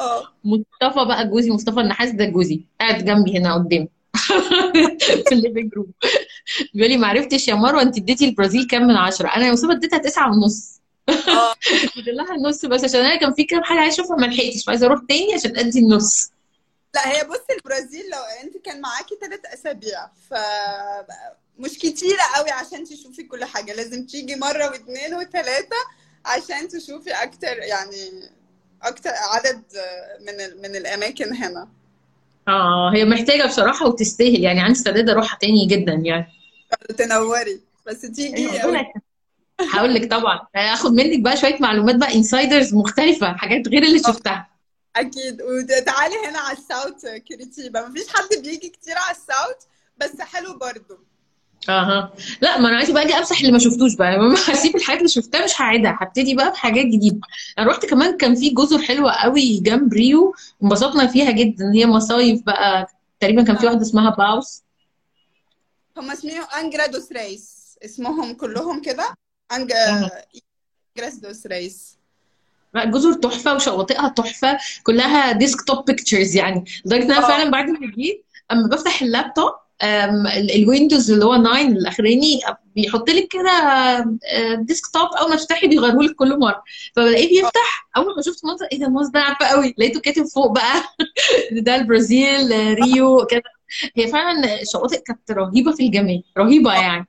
[0.00, 0.22] آه.
[0.44, 2.64] مصطفى بقى جوزي مصطفى النحاس ده جوزي.
[2.80, 3.88] قاعد جنبي هنا قدامي.
[5.28, 5.92] في ال living room
[6.74, 9.72] بيقول لي ما عرفتش يا مروة انت اديتي البرازيل كام من عشرة؟ أنا يا مصطفى
[9.72, 10.80] اديتها تسعة ونص.
[11.08, 11.54] آه.
[11.94, 14.86] فاضل لها النص بس عشان أنا كان في كام حاجة عايزة اشوفها ما لحقتش فعايزة
[14.86, 16.30] أروح تاني عشان ادي النص.
[16.94, 20.34] لا هي بصي البرازيل لو انت كان معاكي ثلاث أسابيع ف
[21.58, 23.72] مش كتيرة قوي عشان تشوفي كل حاجة.
[23.72, 25.76] لازم تيجي مرة واثنين وثلاثة
[26.24, 28.30] عشان تشوفي أكتر يعني
[28.82, 29.62] أكتر عدد
[30.20, 30.62] من.
[30.62, 31.68] من الأماكن هنا.
[32.50, 34.40] آه هي محتاجة بصراحة وتستاهل.
[34.40, 36.26] يعني عندي استعداد اروحها تاني جدا يعني.
[36.98, 37.60] تنوري.
[37.86, 38.48] بس تيجي
[39.72, 40.40] هقول لك طبعا.
[40.56, 44.50] هاخد منك بقى شوية معلومات بقى انسايدرز مختلفة حاجات غير اللي شفتها.
[44.96, 45.42] أكيد.
[45.42, 49.56] وتعالي هنا على الساوث كوريتيبا مفيش حد بيجي كتير على الساوث
[49.96, 50.98] بس حلو برضو.
[51.68, 52.12] أها.
[52.40, 54.12] لا ما أنا عايزه بقى أجي امسح اللي ما شفتوش بقى.
[54.16, 55.98] لما هسيب الحاجات اللي شفتها مش هعيدها.
[56.00, 57.20] هبتدي بقى بحاجات جديدة.
[57.58, 61.72] أنا رحت كمان كان في جزر حلوة قوي جنب ريو انبسطنا فيها جدا.
[61.74, 62.86] هي مصايف بقى.
[63.20, 64.62] تقريبا كان في واحدة اسمها بوزيوس.
[65.96, 67.78] هم اسمهم أنجرا دوس ريس.
[67.84, 69.14] اسمهم كلهم كده.
[69.52, 70.10] إنجرا
[71.22, 71.96] دوس ريس.
[72.74, 74.58] لا جزر تحفة وشواطئها تحفة.
[74.82, 76.64] كلها desktop pictures يعني.
[76.84, 77.28] لدرجة إن أنا آه.
[77.28, 82.40] فعلا بعد ما جيت أما بفتح اللابتوب ال Windows اللي هو 9 الأخراني
[82.76, 83.50] بيحط لك كده
[84.54, 86.62] desktop اول ما تفتحي بيغيره لك كل مرة.
[86.96, 89.74] فبلاقيه بيفتح أول ما شفت منظر إيه ده المنظر ده عارفة قوي.
[89.78, 90.82] لقيته كاتب فوق بقى.
[91.64, 93.42] ده البرازيل آه، ريو كده.
[93.96, 97.08] هي فعلا الشواطئ كانت رهيبة في الجمال رهيبة يعني.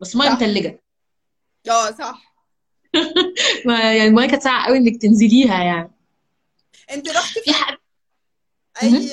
[0.00, 0.30] بس مية.
[0.30, 0.82] متلجة.
[1.70, 2.34] آه صح.
[3.66, 5.90] ما- يعني المية كانت ساقعة قوي إنك تنزليها يعني.
[6.92, 7.76] أنت رحتي في حد.
[8.82, 9.10] أي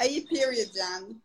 [0.00, 1.16] أي period يعني.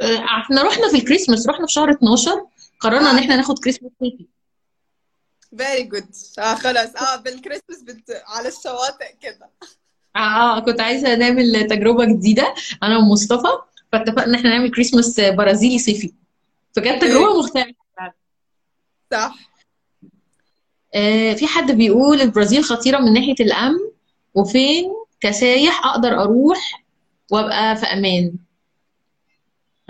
[0.00, 2.46] آه، إحنا رحنا في الكريسماس رحنا في شهر 12
[2.80, 4.26] قررنا إن إحنا ناخد كريسماس صيفي
[5.58, 6.06] very good
[6.38, 6.96] آه خلاص.
[6.96, 8.22] آه بالكريسماس بت...
[8.26, 9.50] على الشواطئ كده.
[10.16, 12.54] آه كنت عايزة نعمل تجربة جديدة.
[12.82, 13.48] أنا ومصطفى
[13.92, 16.12] فاتفقنا ان إحنا نعمل كريسماس برازيلي صيفي
[16.76, 17.74] فكانت تجربة مختلفة
[19.12, 19.34] صح.
[20.94, 23.78] آه في حد بيقول البرازيل خطيرة من ناحية الأمن.
[24.34, 26.83] وفين؟ كسايح أقدر أروح
[27.30, 28.32] وابقى في أمان.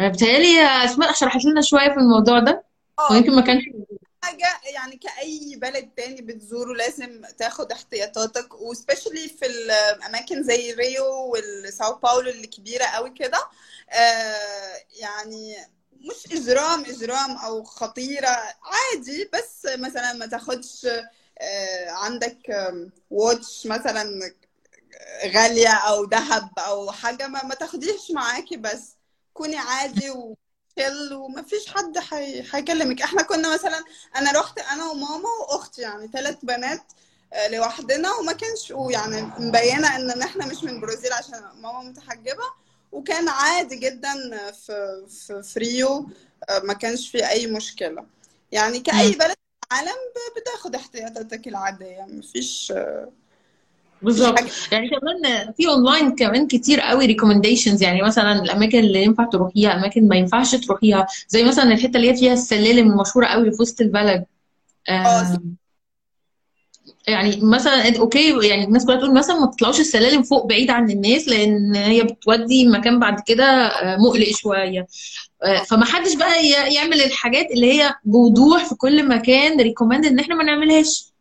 [0.01, 2.65] بتهيألي أسماء شرحت لنا شوية في الموضوع ده
[2.99, 3.65] آه ويمكن ما كانش
[4.23, 11.95] حاجة يعني كأي بلد تاني بتزوره لازم تاخد احتياطاتك وسبيشالي في الأماكن زي ريو والساو
[11.95, 13.39] باولو اللي كبيرة قوي كده.
[13.91, 15.57] آه يعني
[15.93, 18.29] مش إجرام إجرام أو خطيرة
[18.63, 20.87] عادي بس مثلا ما تاخدش
[21.41, 22.39] آه عندك
[23.11, 24.33] واتش مثلا
[25.35, 28.97] غالية أو ذهب أو حاجة ما, ما تاخديش معاكي بس.
[29.35, 30.37] كوني عادي و
[31.13, 32.45] وما فيش حد حي...
[32.53, 33.85] هيكلمك إحنا كنا مثلا
[34.17, 36.83] أنا رحت أنا وماما وأختي يعني ثلاث بنات
[37.33, 42.45] آه، لوحدنا وما كانش يعني مبينة إن إحنا مش من البرازيل عشان ماما متحجبة.
[42.93, 44.13] وكان عادي جدا
[44.53, 46.09] في في في ريو
[46.49, 48.07] آه، ما كانش في أي مشكلة.
[48.53, 48.83] يعني مم.
[49.13, 49.99] بلد في العالم
[50.37, 52.03] بتاخد احتياطاتك العادية.
[52.03, 52.73] مفيش مفيش
[54.03, 54.39] بالظبط.
[54.73, 60.09] يعني كمان في اونلاين كمان كتير قوي recommendations يعني مثلا الأماكن اللي ينفع تروحيها أماكن
[60.09, 61.07] ما ينفعش تروحيها.
[61.29, 64.25] زي مثلا الحتة اللي هي فيها السلالم المشهورة قوي في وسط البلد.
[64.89, 65.39] آه
[67.09, 71.29] يعني مثلا okay يعني الناس كلها تقول مثلا ما تطلعوش السلالم فوق بعيد عن الناس
[71.29, 74.87] لأن هي بتودي مكان بعد كده آه، مقلق شوية.
[75.43, 80.35] آه، فما حدش بقى يعمل الحاجات اللي هي بوضوح في كل مكان recommend إن إحنا
[80.35, 81.14] ما نعملهاش.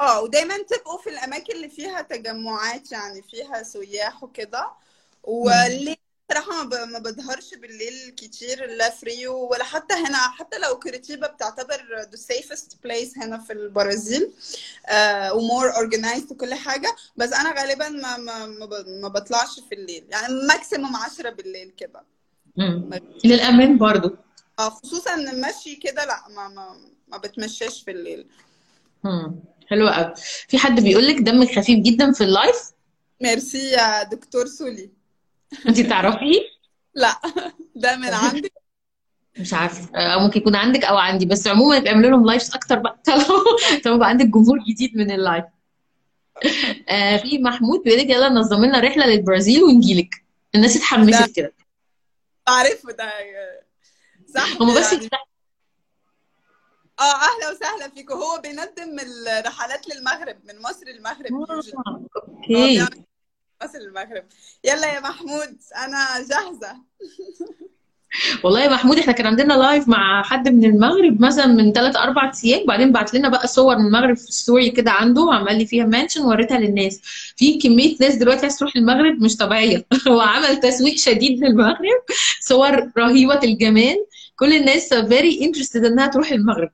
[0.00, 4.70] آه ودايما تبقوا في الأماكن اللي فيها تجمعات يعني فيها سياح وكده.
[5.24, 5.96] وليه؟
[6.32, 10.18] صراحة ما بظهرش بالليل كتير لا في ريو ولا حتى هنا.
[10.18, 14.32] حتى لو كوريتيبا بتعتبر the safest place هنا في البرازيل
[14.86, 16.96] آه و more organized وكل حاجة.
[17.16, 18.46] بس أنا غالبا ما ما
[19.02, 20.04] ما, بطلعش في الليل.
[20.10, 22.02] يعني maximum 10 بالليل كده.
[22.56, 22.90] مم.
[23.24, 24.16] للامان برضو.
[24.58, 26.76] آه خصوصا المشي كده لا ما ما
[27.08, 28.26] ما بتمشاش في الليل.
[29.04, 29.34] مم.
[29.70, 30.12] حلو قوي.
[30.48, 32.56] في حد بيقول لك دمك خفيف جدا في ال live؟
[33.20, 34.90] merci يا دكتور سولي.
[35.68, 36.40] انت تعرفيه
[36.94, 37.20] لا.
[37.74, 38.52] ده من عندي.
[39.38, 39.88] مش عارفة.
[39.94, 42.98] آه، ممكن يكون عندك أو عندي بس عموما يبقى اعملوا لهم lives أكتر بقى.
[43.06, 43.24] طالما
[43.84, 45.44] طالما بقى عندك جمهور جديد من ال live.
[46.88, 50.24] آه في محمود بيقول لك يلا نظم لنا رحلة للبرازيل ونجيلك.
[50.54, 51.52] الناس ده اتحمست كده.
[52.46, 53.12] بعرفه ده.
[54.34, 55.08] صاحبي هم بس يعني.
[57.00, 58.14] آه أهلا وسهلا فيكم.
[58.14, 58.96] هو بينظم
[59.38, 61.54] الرحلات للمغرب من مصر للمغرب آه،
[62.26, 62.78] okay.
[62.80, 62.86] من
[63.64, 64.24] مصر للمغرب.
[64.64, 66.76] يلا يا محمود أنا جاهزة.
[68.44, 72.32] والله يا محمود إحنا كان عندنا live مع حد من المغرب مثلا من ثلاث أربع
[72.44, 75.66] أيام بعدين بعت لنا بقى صور من المغرب في ال story كده عنده وعمل لي
[75.66, 77.00] فيها mention وريتها للناس.
[77.36, 79.86] في كمية ناس دلوقتي عايز تروح المغرب مش طبيعية.
[80.08, 82.02] هو عمل تسويق شديد للمغرب
[82.40, 83.96] صور رهيبة الجمال.
[84.36, 86.70] كل الناس very interested إنها تروح المغرب.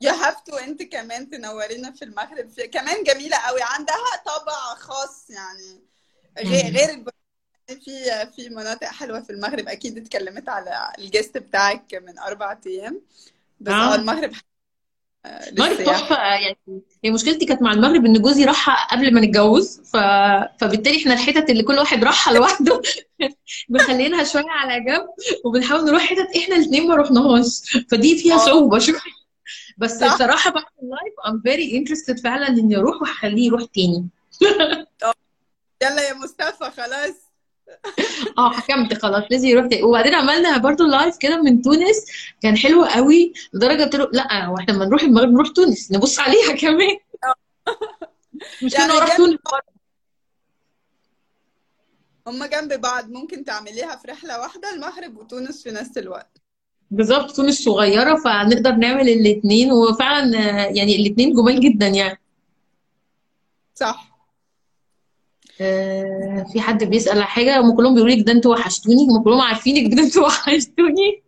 [0.00, 2.48] you have to انت كمان تنورينا في المغرب.
[2.48, 3.60] في كمان جميلة قوي.
[3.62, 3.96] عندها
[4.26, 5.80] طابع خاص يعني.
[6.38, 6.72] غير.
[6.72, 7.04] غير
[7.68, 9.68] في في مناطق حلوة في المغرب.
[9.68, 13.02] أكيد اتكلمت على ال guest بتاعك من أربع أيام.
[13.60, 13.92] بس آه.
[13.92, 14.32] آه المغرب
[15.26, 16.16] آه، المغرب للسياحة تحفة.
[16.16, 19.80] يعني هي مشكلتي كانت مع المغرب إن جوزي راحها قبل ما نتجوز.
[19.80, 19.96] ف...
[20.60, 22.82] فبالتالي إحنا الحتت اللي كل واحد راحها لوحده
[23.68, 25.06] مخلينها شوية على جنب
[25.44, 29.17] وبنحاول نروح حتت إحنا الاثنين ما رحناهاش فدي فيها صعوبة شوية.
[29.78, 30.14] بس صح.
[30.14, 34.08] بصراحة بعد ال live I'm very interested فعلا إني أروح وأخليه يروح تاني.
[35.82, 37.14] يلا يا مصطفى خلاص.
[38.38, 39.82] آه حكمت خلاص لازم يروح تاني.
[39.82, 42.06] وبعدين عملنا برضو live كده من تونس.
[42.42, 46.18] كان حلو قوي لدرجة قلت له لا هو إحنا لما نروح المغرب نروح تونس نبص
[46.18, 46.96] عليها كمان.
[48.62, 49.38] مش يعني نروح تونس.
[52.26, 56.37] هما جنب بعض ممكن تعمليها في رحلة واحدة المغرب وتونس في نفس الوقت.
[56.90, 59.72] بالظبط تونس صغيرة فنقدر نعمل الاتنين.
[59.72, 62.18] وفعلا آه، يعني الاتنين جمال جدا يعني.
[63.74, 64.18] صح.
[65.60, 69.40] آه، في حد بيسأل على حاجة؟ هم كلهم بيقولوا لك ده أنتوا وحشتوني هم كلهم
[69.40, 71.22] عارفينك ده أنتوا وحشتوني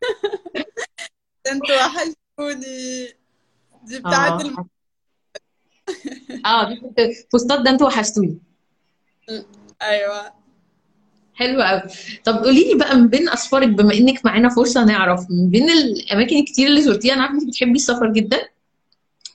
[1.52, 3.06] أنتوا وحشتوني
[3.82, 4.40] دي بتاعت آه.
[4.40, 4.68] الم...
[6.46, 6.78] آه
[7.32, 8.38] posts ات ده أنتوا وحشتوني
[9.82, 10.39] أيوه.
[11.40, 11.82] حلو قوي.
[12.24, 16.36] طب قولي لي بقى من بين أسفارك بما إنك معانا فرصة نعرف من بين الأماكن
[16.36, 18.48] الكتير اللي زرتيها أنا عارفة إنك بتحبي السفر جدا.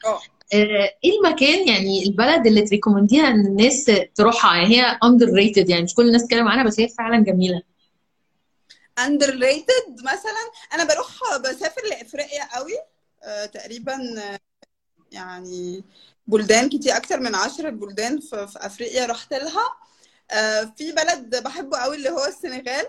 [0.05, 0.19] آه.
[0.53, 5.69] آه، إيه المكان يعني البلد اللي ت recommend يها ان الناس تروحها؟ يعني هي underrated
[5.69, 7.61] يعني مش كل الناس تتكلم عنها بس هي فعلا جميلة.
[8.99, 11.07] underrated مثلا؟ أنا بروح
[11.39, 12.73] بسافر لإفريقيا قوي.
[13.23, 13.97] آه، تقريبا
[15.11, 15.83] يعني
[16.27, 19.85] بلدان كتير أكتر من عشرة بلدان في, أفريقيا رحت لها.
[20.77, 22.85] في بلد بحبه قوي اللي هو السنغال.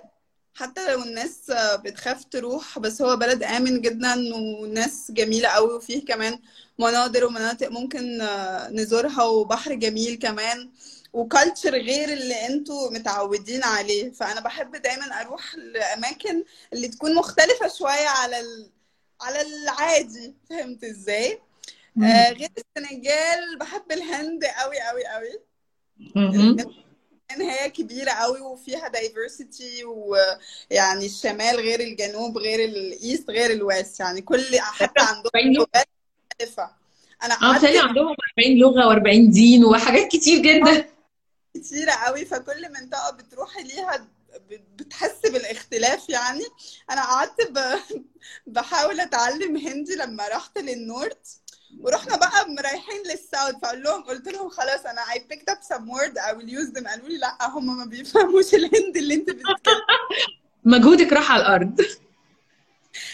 [0.55, 6.05] حتى لو الناس آه، بتخاف تروح بس هو بلد آمن جدا وناس جميلة قوي وفيه
[6.05, 6.39] كمان
[6.79, 10.71] مناظر ومناطق ممكن آه، نزورها وبحر جميل كمان
[11.13, 14.13] و culture غير اللي أنتوا متعودين عليه.
[14.13, 18.71] فأنا بحب دايما أروح لأماكن اللي تكون مختلفة شوية على ال...
[19.21, 20.35] على العادي.
[20.51, 21.41] فهمت إزاي؟
[22.03, 25.41] آه غير السنغال بحب الهند قوي قوي قوي.
[27.31, 27.41] مهم.
[27.41, 33.61] إن هي كبيرة قوي وفيها diversity ويعني الشمال غير الجنوب غير ال east غير ال
[33.61, 35.89] west يعني كل حتى عندهم 40 لغة؟ لغات
[36.33, 36.71] مختلفة.
[37.23, 40.89] أنا آه بتهيألي عندهم 40 لغة و40 دين وحاجات كتير جدا.
[41.55, 44.09] كتيرة قوي فكل منطقة بتروحي ليها
[44.77, 46.45] بتحس بالاختلاف يعني.
[46.91, 47.59] أنا قعدت ب...
[48.55, 51.37] بحاول أتعلم هندي لما رحت للنورث.
[51.81, 56.19] ورحنا بقى رايحين للساوث فقول لهم قلت لهم خلاص أنا I picked up some word
[56.19, 59.57] I will use them قالوا لي لا هم ما بيفهموش الهندي اللي أنت بتتكلمي
[60.65, 61.81] مجهودك راح على الأرض.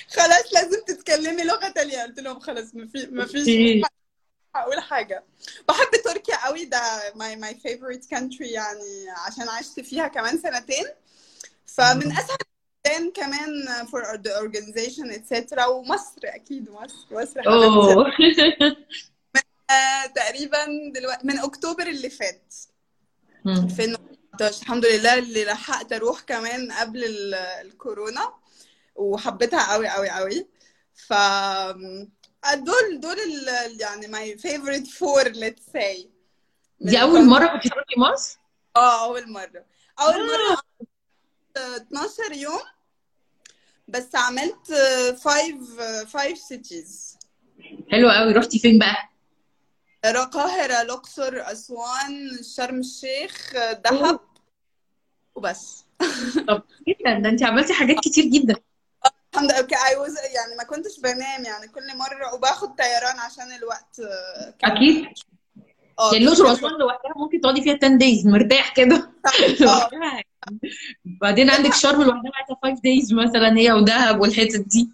[0.08, 2.02] خلاص لازم تتكلمي لغة تانية.
[2.02, 3.48] قلت لهم خلاص ما في ما فيش
[4.54, 5.24] هقول حاجة.
[5.68, 6.80] بحب تركيا قوي ده
[7.10, 10.84] my my favorite country يعني عشان عشت فيها كمان سنتين.
[11.66, 12.36] فمن أسهل
[12.86, 18.06] البلدان كمان for the organization etc ومصر أكيد مصر مصر أوه.
[19.70, 20.58] آه تقريبا
[20.94, 22.54] دلوقتي من أكتوبر اللي فات.
[23.44, 23.52] مم.
[23.56, 28.32] 2019 الحمد لله اللي لحقت أروح كمان قبل ال- الكورونا.
[28.96, 30.46] وحبيتها قوي قوي قوي
[30.94, 31.12] ف
[32.54, 36.06] دول دول ال- يعني my favorite four let's say.
[36.80, 38.38] من دي أول الكونتري مرة كنت تروحي مصر؟
[38.76, 39.64] آه أول مرة.
[40.00, 40.62] أول مرة آه.
[41.56, 42.60] 12 يوم
[43.88, 44.72] بس عملت
[45.24, 47.18] 5 5 cities.
[47.90, 48.32] حلو قوي.
[48.32, 49.08] رحتي فين بقى؟
[50.04, 53.52] القاهرة الأقصر أسوان شرم الشيخ
[53.84, 54.20] دهب
[55.34, 55.84] وبس.
[56.48, 57.18] طب جدا.
[57.22, 58.54] ده انت عملتي حاجات كتير جدا.
[59.34, 59.66] الحمد لله.
[59.66, 64.00] I was يعني ما كنتش بنام يعني كل مرة وباخد طيران عشان الوقت
[64.60, 65.04] كان أكيد.
[65.06, 65.12] آه
[66.12, 68.96] يعني الاقصر واسوان لوحدها ممكن تقعدي فيها 10 دايز مرتاح كده.
[69.26, 70.22] آه لوحدها
[71.04, 74.90] بعدين عندك شرم لوحدها عايزة 5 دايز مثلا هي ودهب والحتت دي.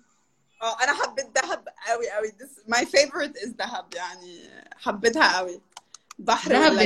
[0.63, 2.29] آه أنا حبيت دهب قوي قوي.
[2.29, 4.41] This, my favorite is دهب يعني.
[4.77, 5.61] حبيتها قوي.
[6.19, 6.79] بحر دهب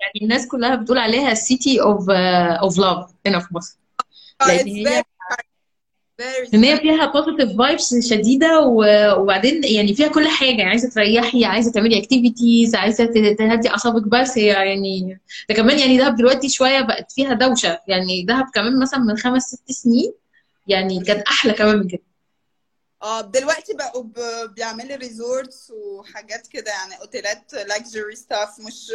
[0.00, 3.78] يعني الناس كلها بتقول عليها city of of love هنا في مصر
[4.40, 5.04] آه لأن هي
[6.54, 8.60] إن هي فيها positive vibes شديدة
[9.18, 13.06] وبعدين يعني فيها كل حاجة عايزة تريحي عايزة تعملي activities عايزة
[13.38, 18.22] تهدي أعصابك بس هي يعني ده كمان يعني دهب دلوقتي شوية بقت فيها دوشة يعني
[18.24, 20.12] دهب كمان مثلا من خمس ست سنين
[20.66, 22.02] يعني كان أحلى كمان من كده.
[23.02, 24.04] آه دلوقتي بقوا
[24.46, 28.92] بيعملوا resorts وحاجات كده يعني أوتيلات luxury stuff مش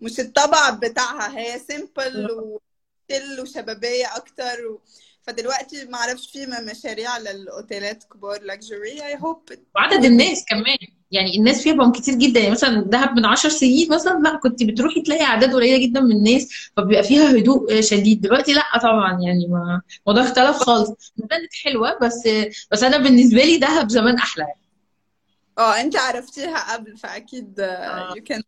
[0.00, 4.80] مش الطبع بتاعها هي simple و chill وشبابية أكتر و...
[5.26, 9.42] فدلوقتي ما أعرفش في مشاريع للأوتيلات كبار luxury I hope
[9.76, 10.76] وعدد الناس كمان.
[11.10, 12.40] يعني الناس فيها بقوا كتير جدا.
[12.40, 16.12] يعني مثلا دهب من 10 سنين مثلا لا كنت بتروحي تلاقي أعداد قليلة جدا من
[16.12, 18.20] الناس فبيبقى فيها هدوء شديد.
[18.20, 20.90] دلوقتي لا طبعا يعني ما الموضوع اختلف خالص.
[21.30, 22.28] كانت حلوة بس
[22.72, 24.46] بس أنا بالنسبة لي دهب زمان أحلى.
[25.58, 28.14] آه أنت عرفتيها قبل فأكيد آه.
[28.14, 28.42] you can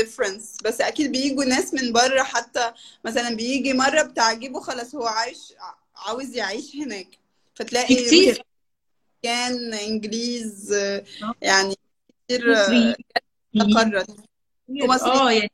[0.00, 0.62] difference.
[0.64, 2.72] بس أكيد بيجوا ناس من بره حتى
[3.04, 5.52] مثلا بيجي مرة بتعجبه خلاص هو عايش
[6.06, 7.06] عاوز يعيش هناك.
[7.54, 8.42] فتلاقي كتير
[9.22, 11.04] كان إنجليز آه،.
[11.42, 11.74] يعني
[12.28, 12.54] كتير
[13.54, 14.04] تقرر.
[15.02, 15.50] آه يعني.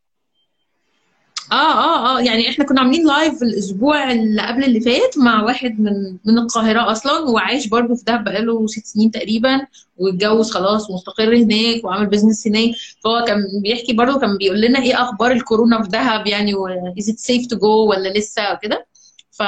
[1.53, 5.81] آه آه آه يعني إحنا كنا عاملين لايف الأسبوع اللي قبل اللي فات مع واحد
[5.81, 9.67] من من القاهرة أصلا وعايش برضه في دهب بقاله ست سنين تقريبا
[9.97, 12.71] واتجوز خلاص ومستقر هناك وعامل business هناك.
[13.05, 16.55] فهو كان بيحكي برضه كان بيقول لنا إيه أخبار الكورونا في دهب يعني
[16.99, 18.87] is it safe to go ولا لسه وكده؟
[19.39, 19.41] ف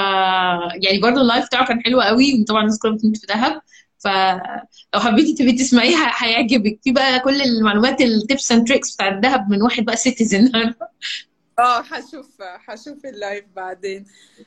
[0.82, 3.62] يعني برضه ال live بتاعه كان حلو قوي وطبعا الناس كلها بتموت في دهب.
[3.98, 6.78] فلو حبيتي تبقي تسمعيه ه- هيعجبك.
[6.84, 10.50] في بقى كل المعلومات ال tips and tricks بتاع الدهب من واحد بقى citizen
[11.58, 14.06] آه هشوف هشوف ال live بعدين.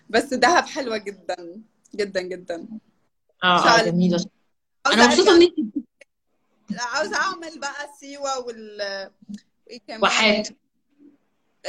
[0.09, 1.61] بس دهب حلوة جدا
[1.95, 2.67] جدا جدا.
[3.43, 4.25] آه جميلة.
[4.85, 5.51] عاوزة أنا مبسوطة ارجع ان
[6.71, 8.77] انت عاوزة أعمل بقى سيوة وال
[9.87, 10.49] كمان؟ واحات.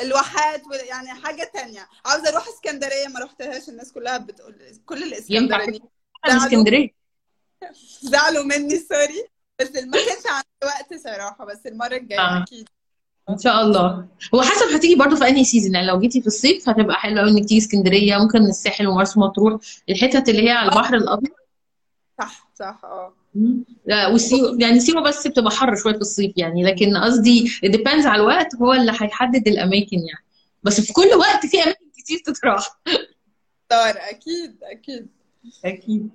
[0.03, 1.89] الواحات يعني حاجة تانية.
[2.07, 4.55] عاوزة أروح اسكندرية ما رحتهاش الناس كلها بتقول
[4.87, 5.83] كل الإسكندرانيين
[6.25, 6.91] على
[8.03, 9.25] زعلوا مني sorry.
[9.61, 12.43] بس ما كانش عندي وقت صراحة بس المرة الجاية آه.
[12.43, 12.69] أكيد.
[13.31, 14.09] إن شاء الله.
[14.35, 17.31] هو حسب هتيجي برضو في أنهي season يعني لو جيتي في الصيف هتبقى حلوة قوي
[17.31, 18.17] إنك تيجي اسكندرية.
[18.17, 19.61] ممكن الساحل ومرسى مطروح.
[19.89, 21.33] الحتت اللي هي على البحر الأبيض.
[22.19, 23.15] صح صح آه.
[23.87, 28.23] لا، وسيوة يعني سيوة بس بتبقى حر شوية في الصيف يعني لكن قصدي depends على
[28.23, 30.25] الوقت هو اللي هيحدد الأماكن يعني.
[30.63, 32.81] بس في كل وقت في أماكن كتير تتراح.
[33.69, 35.09] طار أكيد أكيد.
[35.65, 36.11] أكيد.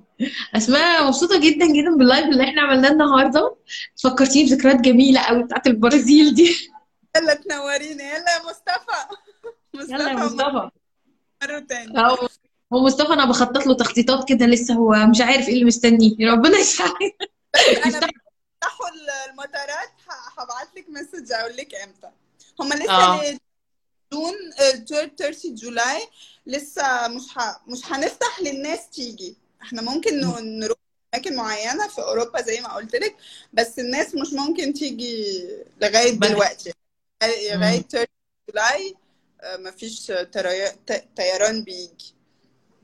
[0.55, 3.55] أسماء مبسوطة جدا جدا باللايف اللي إحنا عملناه النهاردة.
[4.03, 6.55] فكرتيني بذكريات جميلة قوي بتاعت البرازيل دي.
[7.17, 8.03] يلا تنورينا.
[8.03, 9.15] يلا يا مصطفى.
[9.93, 10.69] يلا يا مصطفى
[11.43, 11.93] مرة تاني
[12.73, 16.31] هو مصطفى أنا بخطط له تخطيطات كده لسه هو مش عارف إيه اللي مستنيه.
[16.31, 17.17] ربنا يسعدك
[17.85, 18.87] أنا بيفتحوا
[19.29, 19.89] المطارات
[20.37, 22.09] هبعت لك message أقول لك إمتى.
[22.59, 23.37] هم لسه ل-
[24.13, 26.07] June آه، 30 July.
[26.47, 27.61] لسه مش ه...
[27.67, 29.35] مش هنفتح للناس تيجي.
[29.61, 30.21] إحنا ممكن
[30.59, 30.77] نروح
[31.15, 33.15] أماكن معينة في أوروبا زي ما قلت لك
[33.53, 35.43] بس الناس مش ممكن تيجي
[35.81, 36.73] لغاية دلوقتي.
[37.23, 37.81] لغاية مم.
[37.89, 38.05] 30
[38.49, 38.95] July
[39.41, 40.11] آه، مفيش
[41.17, 42.14] طيران بيجي.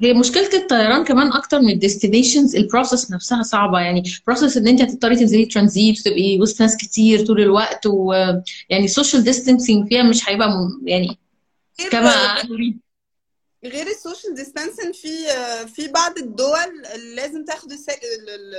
[0.02, 4.68] هي مشكلة الطيران كمان أكتر من ال destinations ال process نفسها صعبة يعني process إن
[4.68, 10.04] أنت هتضطري تنزلي ترانزيت وتبقي وسط ناس كتير طول الوقت ويعني ال social distancing فيها
[10.04, 11.18] مش هيبقى م- يعني
[11.92, 12.36] كما
[13.66, 15.10] غير ال social distancing في
[15.76, 16.82] في بعض الدول
[17.16, 17.78] لازم تاخدوا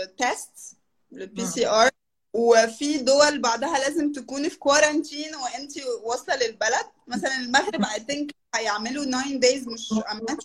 [0.05, 0.77] ال test
[1.13, 1.47] ال P.
[1.47, 1.91] C R
[2.33, 5.73] وفي دول بعدها لازم تكوني في quarantine وانت
[6.03, 6.87] واصلة للبلد.
[7.09, 9.95] مثلا المغرب I think هيعملوا 9 days مش
[10.29, 10.39] بس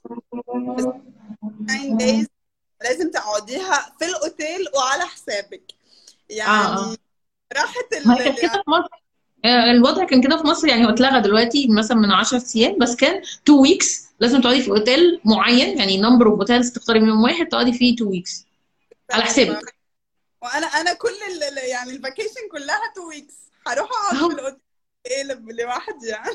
[1.67, 2.27] 9 days
[2.83, 5.63] لازم تقعديها في الأوتيل وعلى حسابك.
[6.31, 6.35] آه آه.
[6.35, 6.97] يعني
[7.57, 8.23] راحت ما هي ال...
[8.23, 9.03] كانت كده في مصر.
[9.45, 10.67] آه، الوضع كان كده في مصر.
[10.67, 14.69] يعني هو اتلغى دلوقتي مثلا من 10 أيام بس كان 2 weeks لازم تقعدي في
[14.71, 15.77] أوتيل معين.
[15.77, 18.45] يعني number of hotels تختاري منهم واحد تقعدي فيه 2 weeks
[19.11, 19.76] على حسابك.
[20.41, 21.09] وأنا أنا كل
[21.69, 23.33] يعني ال vacation كلها 2 weeks
[23.67, 26.31] هروح اقعد في الاوتيل لب- لوحدي يعني.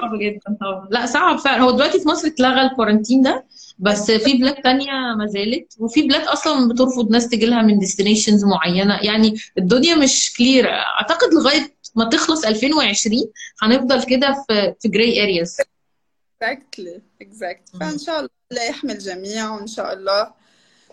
[0.00, 1.62] صعب جدا طبعا لا صعب فعلا.
[1.62, 3.44] هو دلوقتي في مصر اتلغى ال quarantine ده
[3.78, 8.44] بس في بلاد تانية ما زالت وفي بلاد أصلا بترفض ناس تجي لها من destinations
[8.44, 8.98] معينة.
[9.02, 13.32] يعني الدنيا مش clear أعتقد لغاية ما تخلص 2020
[13.62, 15.56] هنفضل كده في في gray areas
[16.42, 20.32] exactly exactly فإن شاء الله الله يحمي الجميع وإن شاء الله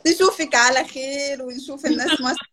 [0.08, 2.51] نشوفك على خير ونشوف الناس مصر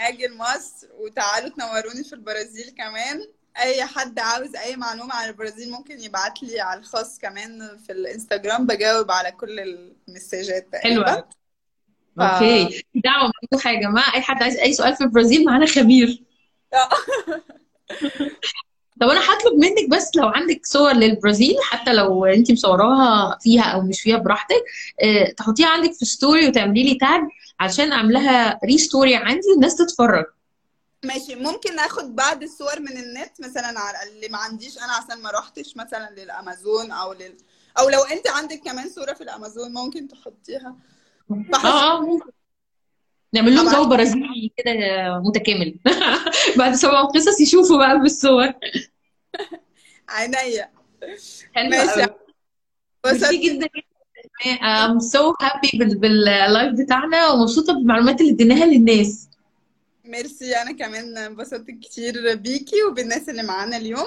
[0.00, 3.28] أجي لمصر وتعالوا تنوروني في البرازيل كمان.
[3.58, 8.66] أي حد عاوز أي معلومة عن البرازيل ممكن يبعت لي على الخاص كمان في الإنستجرام.
[8.66, 9.60] بجاوب على كل
[10.08, 11.24] المسجات تقريبا.
[12.16, 12.20] ف...
[12.20, 12.68] أوكي.
[12.92, 16.22] في دعوة مفتوحة يا جماعة أي حد عايز أي سؤال في البرازيل معانا خبير.
[19.00, 23.80] طب أنا هطلب منك بس لو عندك صور للبرازيل حتى لو انت مصوراها فيها أو
[23.80, 24.64] مش فيها براحتك
[25.02, 27.20] آه تحطيها عندك في story وتعملي لي tag
[27.60, 30.24] عشان أعملها restory عندي والناس تتفرج.
[31.04, 31.34] ماشي.
[31.34, 35.76] ممكن اخد بعض الصور من النت مثلا على اللي ما عنديش أنا عشان ما روحتش
[35.76, 37.36] مثلا للأمازون أو لل
[37.78, 40.76] أو لو أنت عندك كمان صورة في الأمازون ممكن تحطيها.
[41.54, 42.30] آه آه ممكن.
[43.36, 44.72] نعمل لهم جو برازيلي كده
[45.20, 45.74] متكامل.
[46.58, 48.46] بعد سبع قصص يشوفوا بقى بالصور.
[50.08, 50.70] عينيا.
[51.02, 52.06] ماشي.
[53.06, 53.86] ميرسي جدا جدا.
[54.60, 59.28] I'm so happy بال- بال live بتاعنا ومبسوطة بالمعلومات اللي اديناها للناس.
[60.04, 64.06] ميرسي أنا كمان انبسطت كتير بيكي وبالناس اللي معانا اليوم.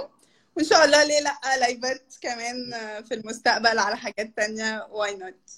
[0.57, 2.55] وإن شاء الله ليه لأ live ات كمان
[3.03, 4.87] في المستقبل على حاجات تانية.
[4.91, 5.49] why not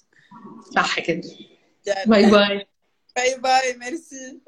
[0.76, 1.22] صح كده.
[1.86, 2.66] يلا bye
[3.14, 4.40] Bye bye, merci.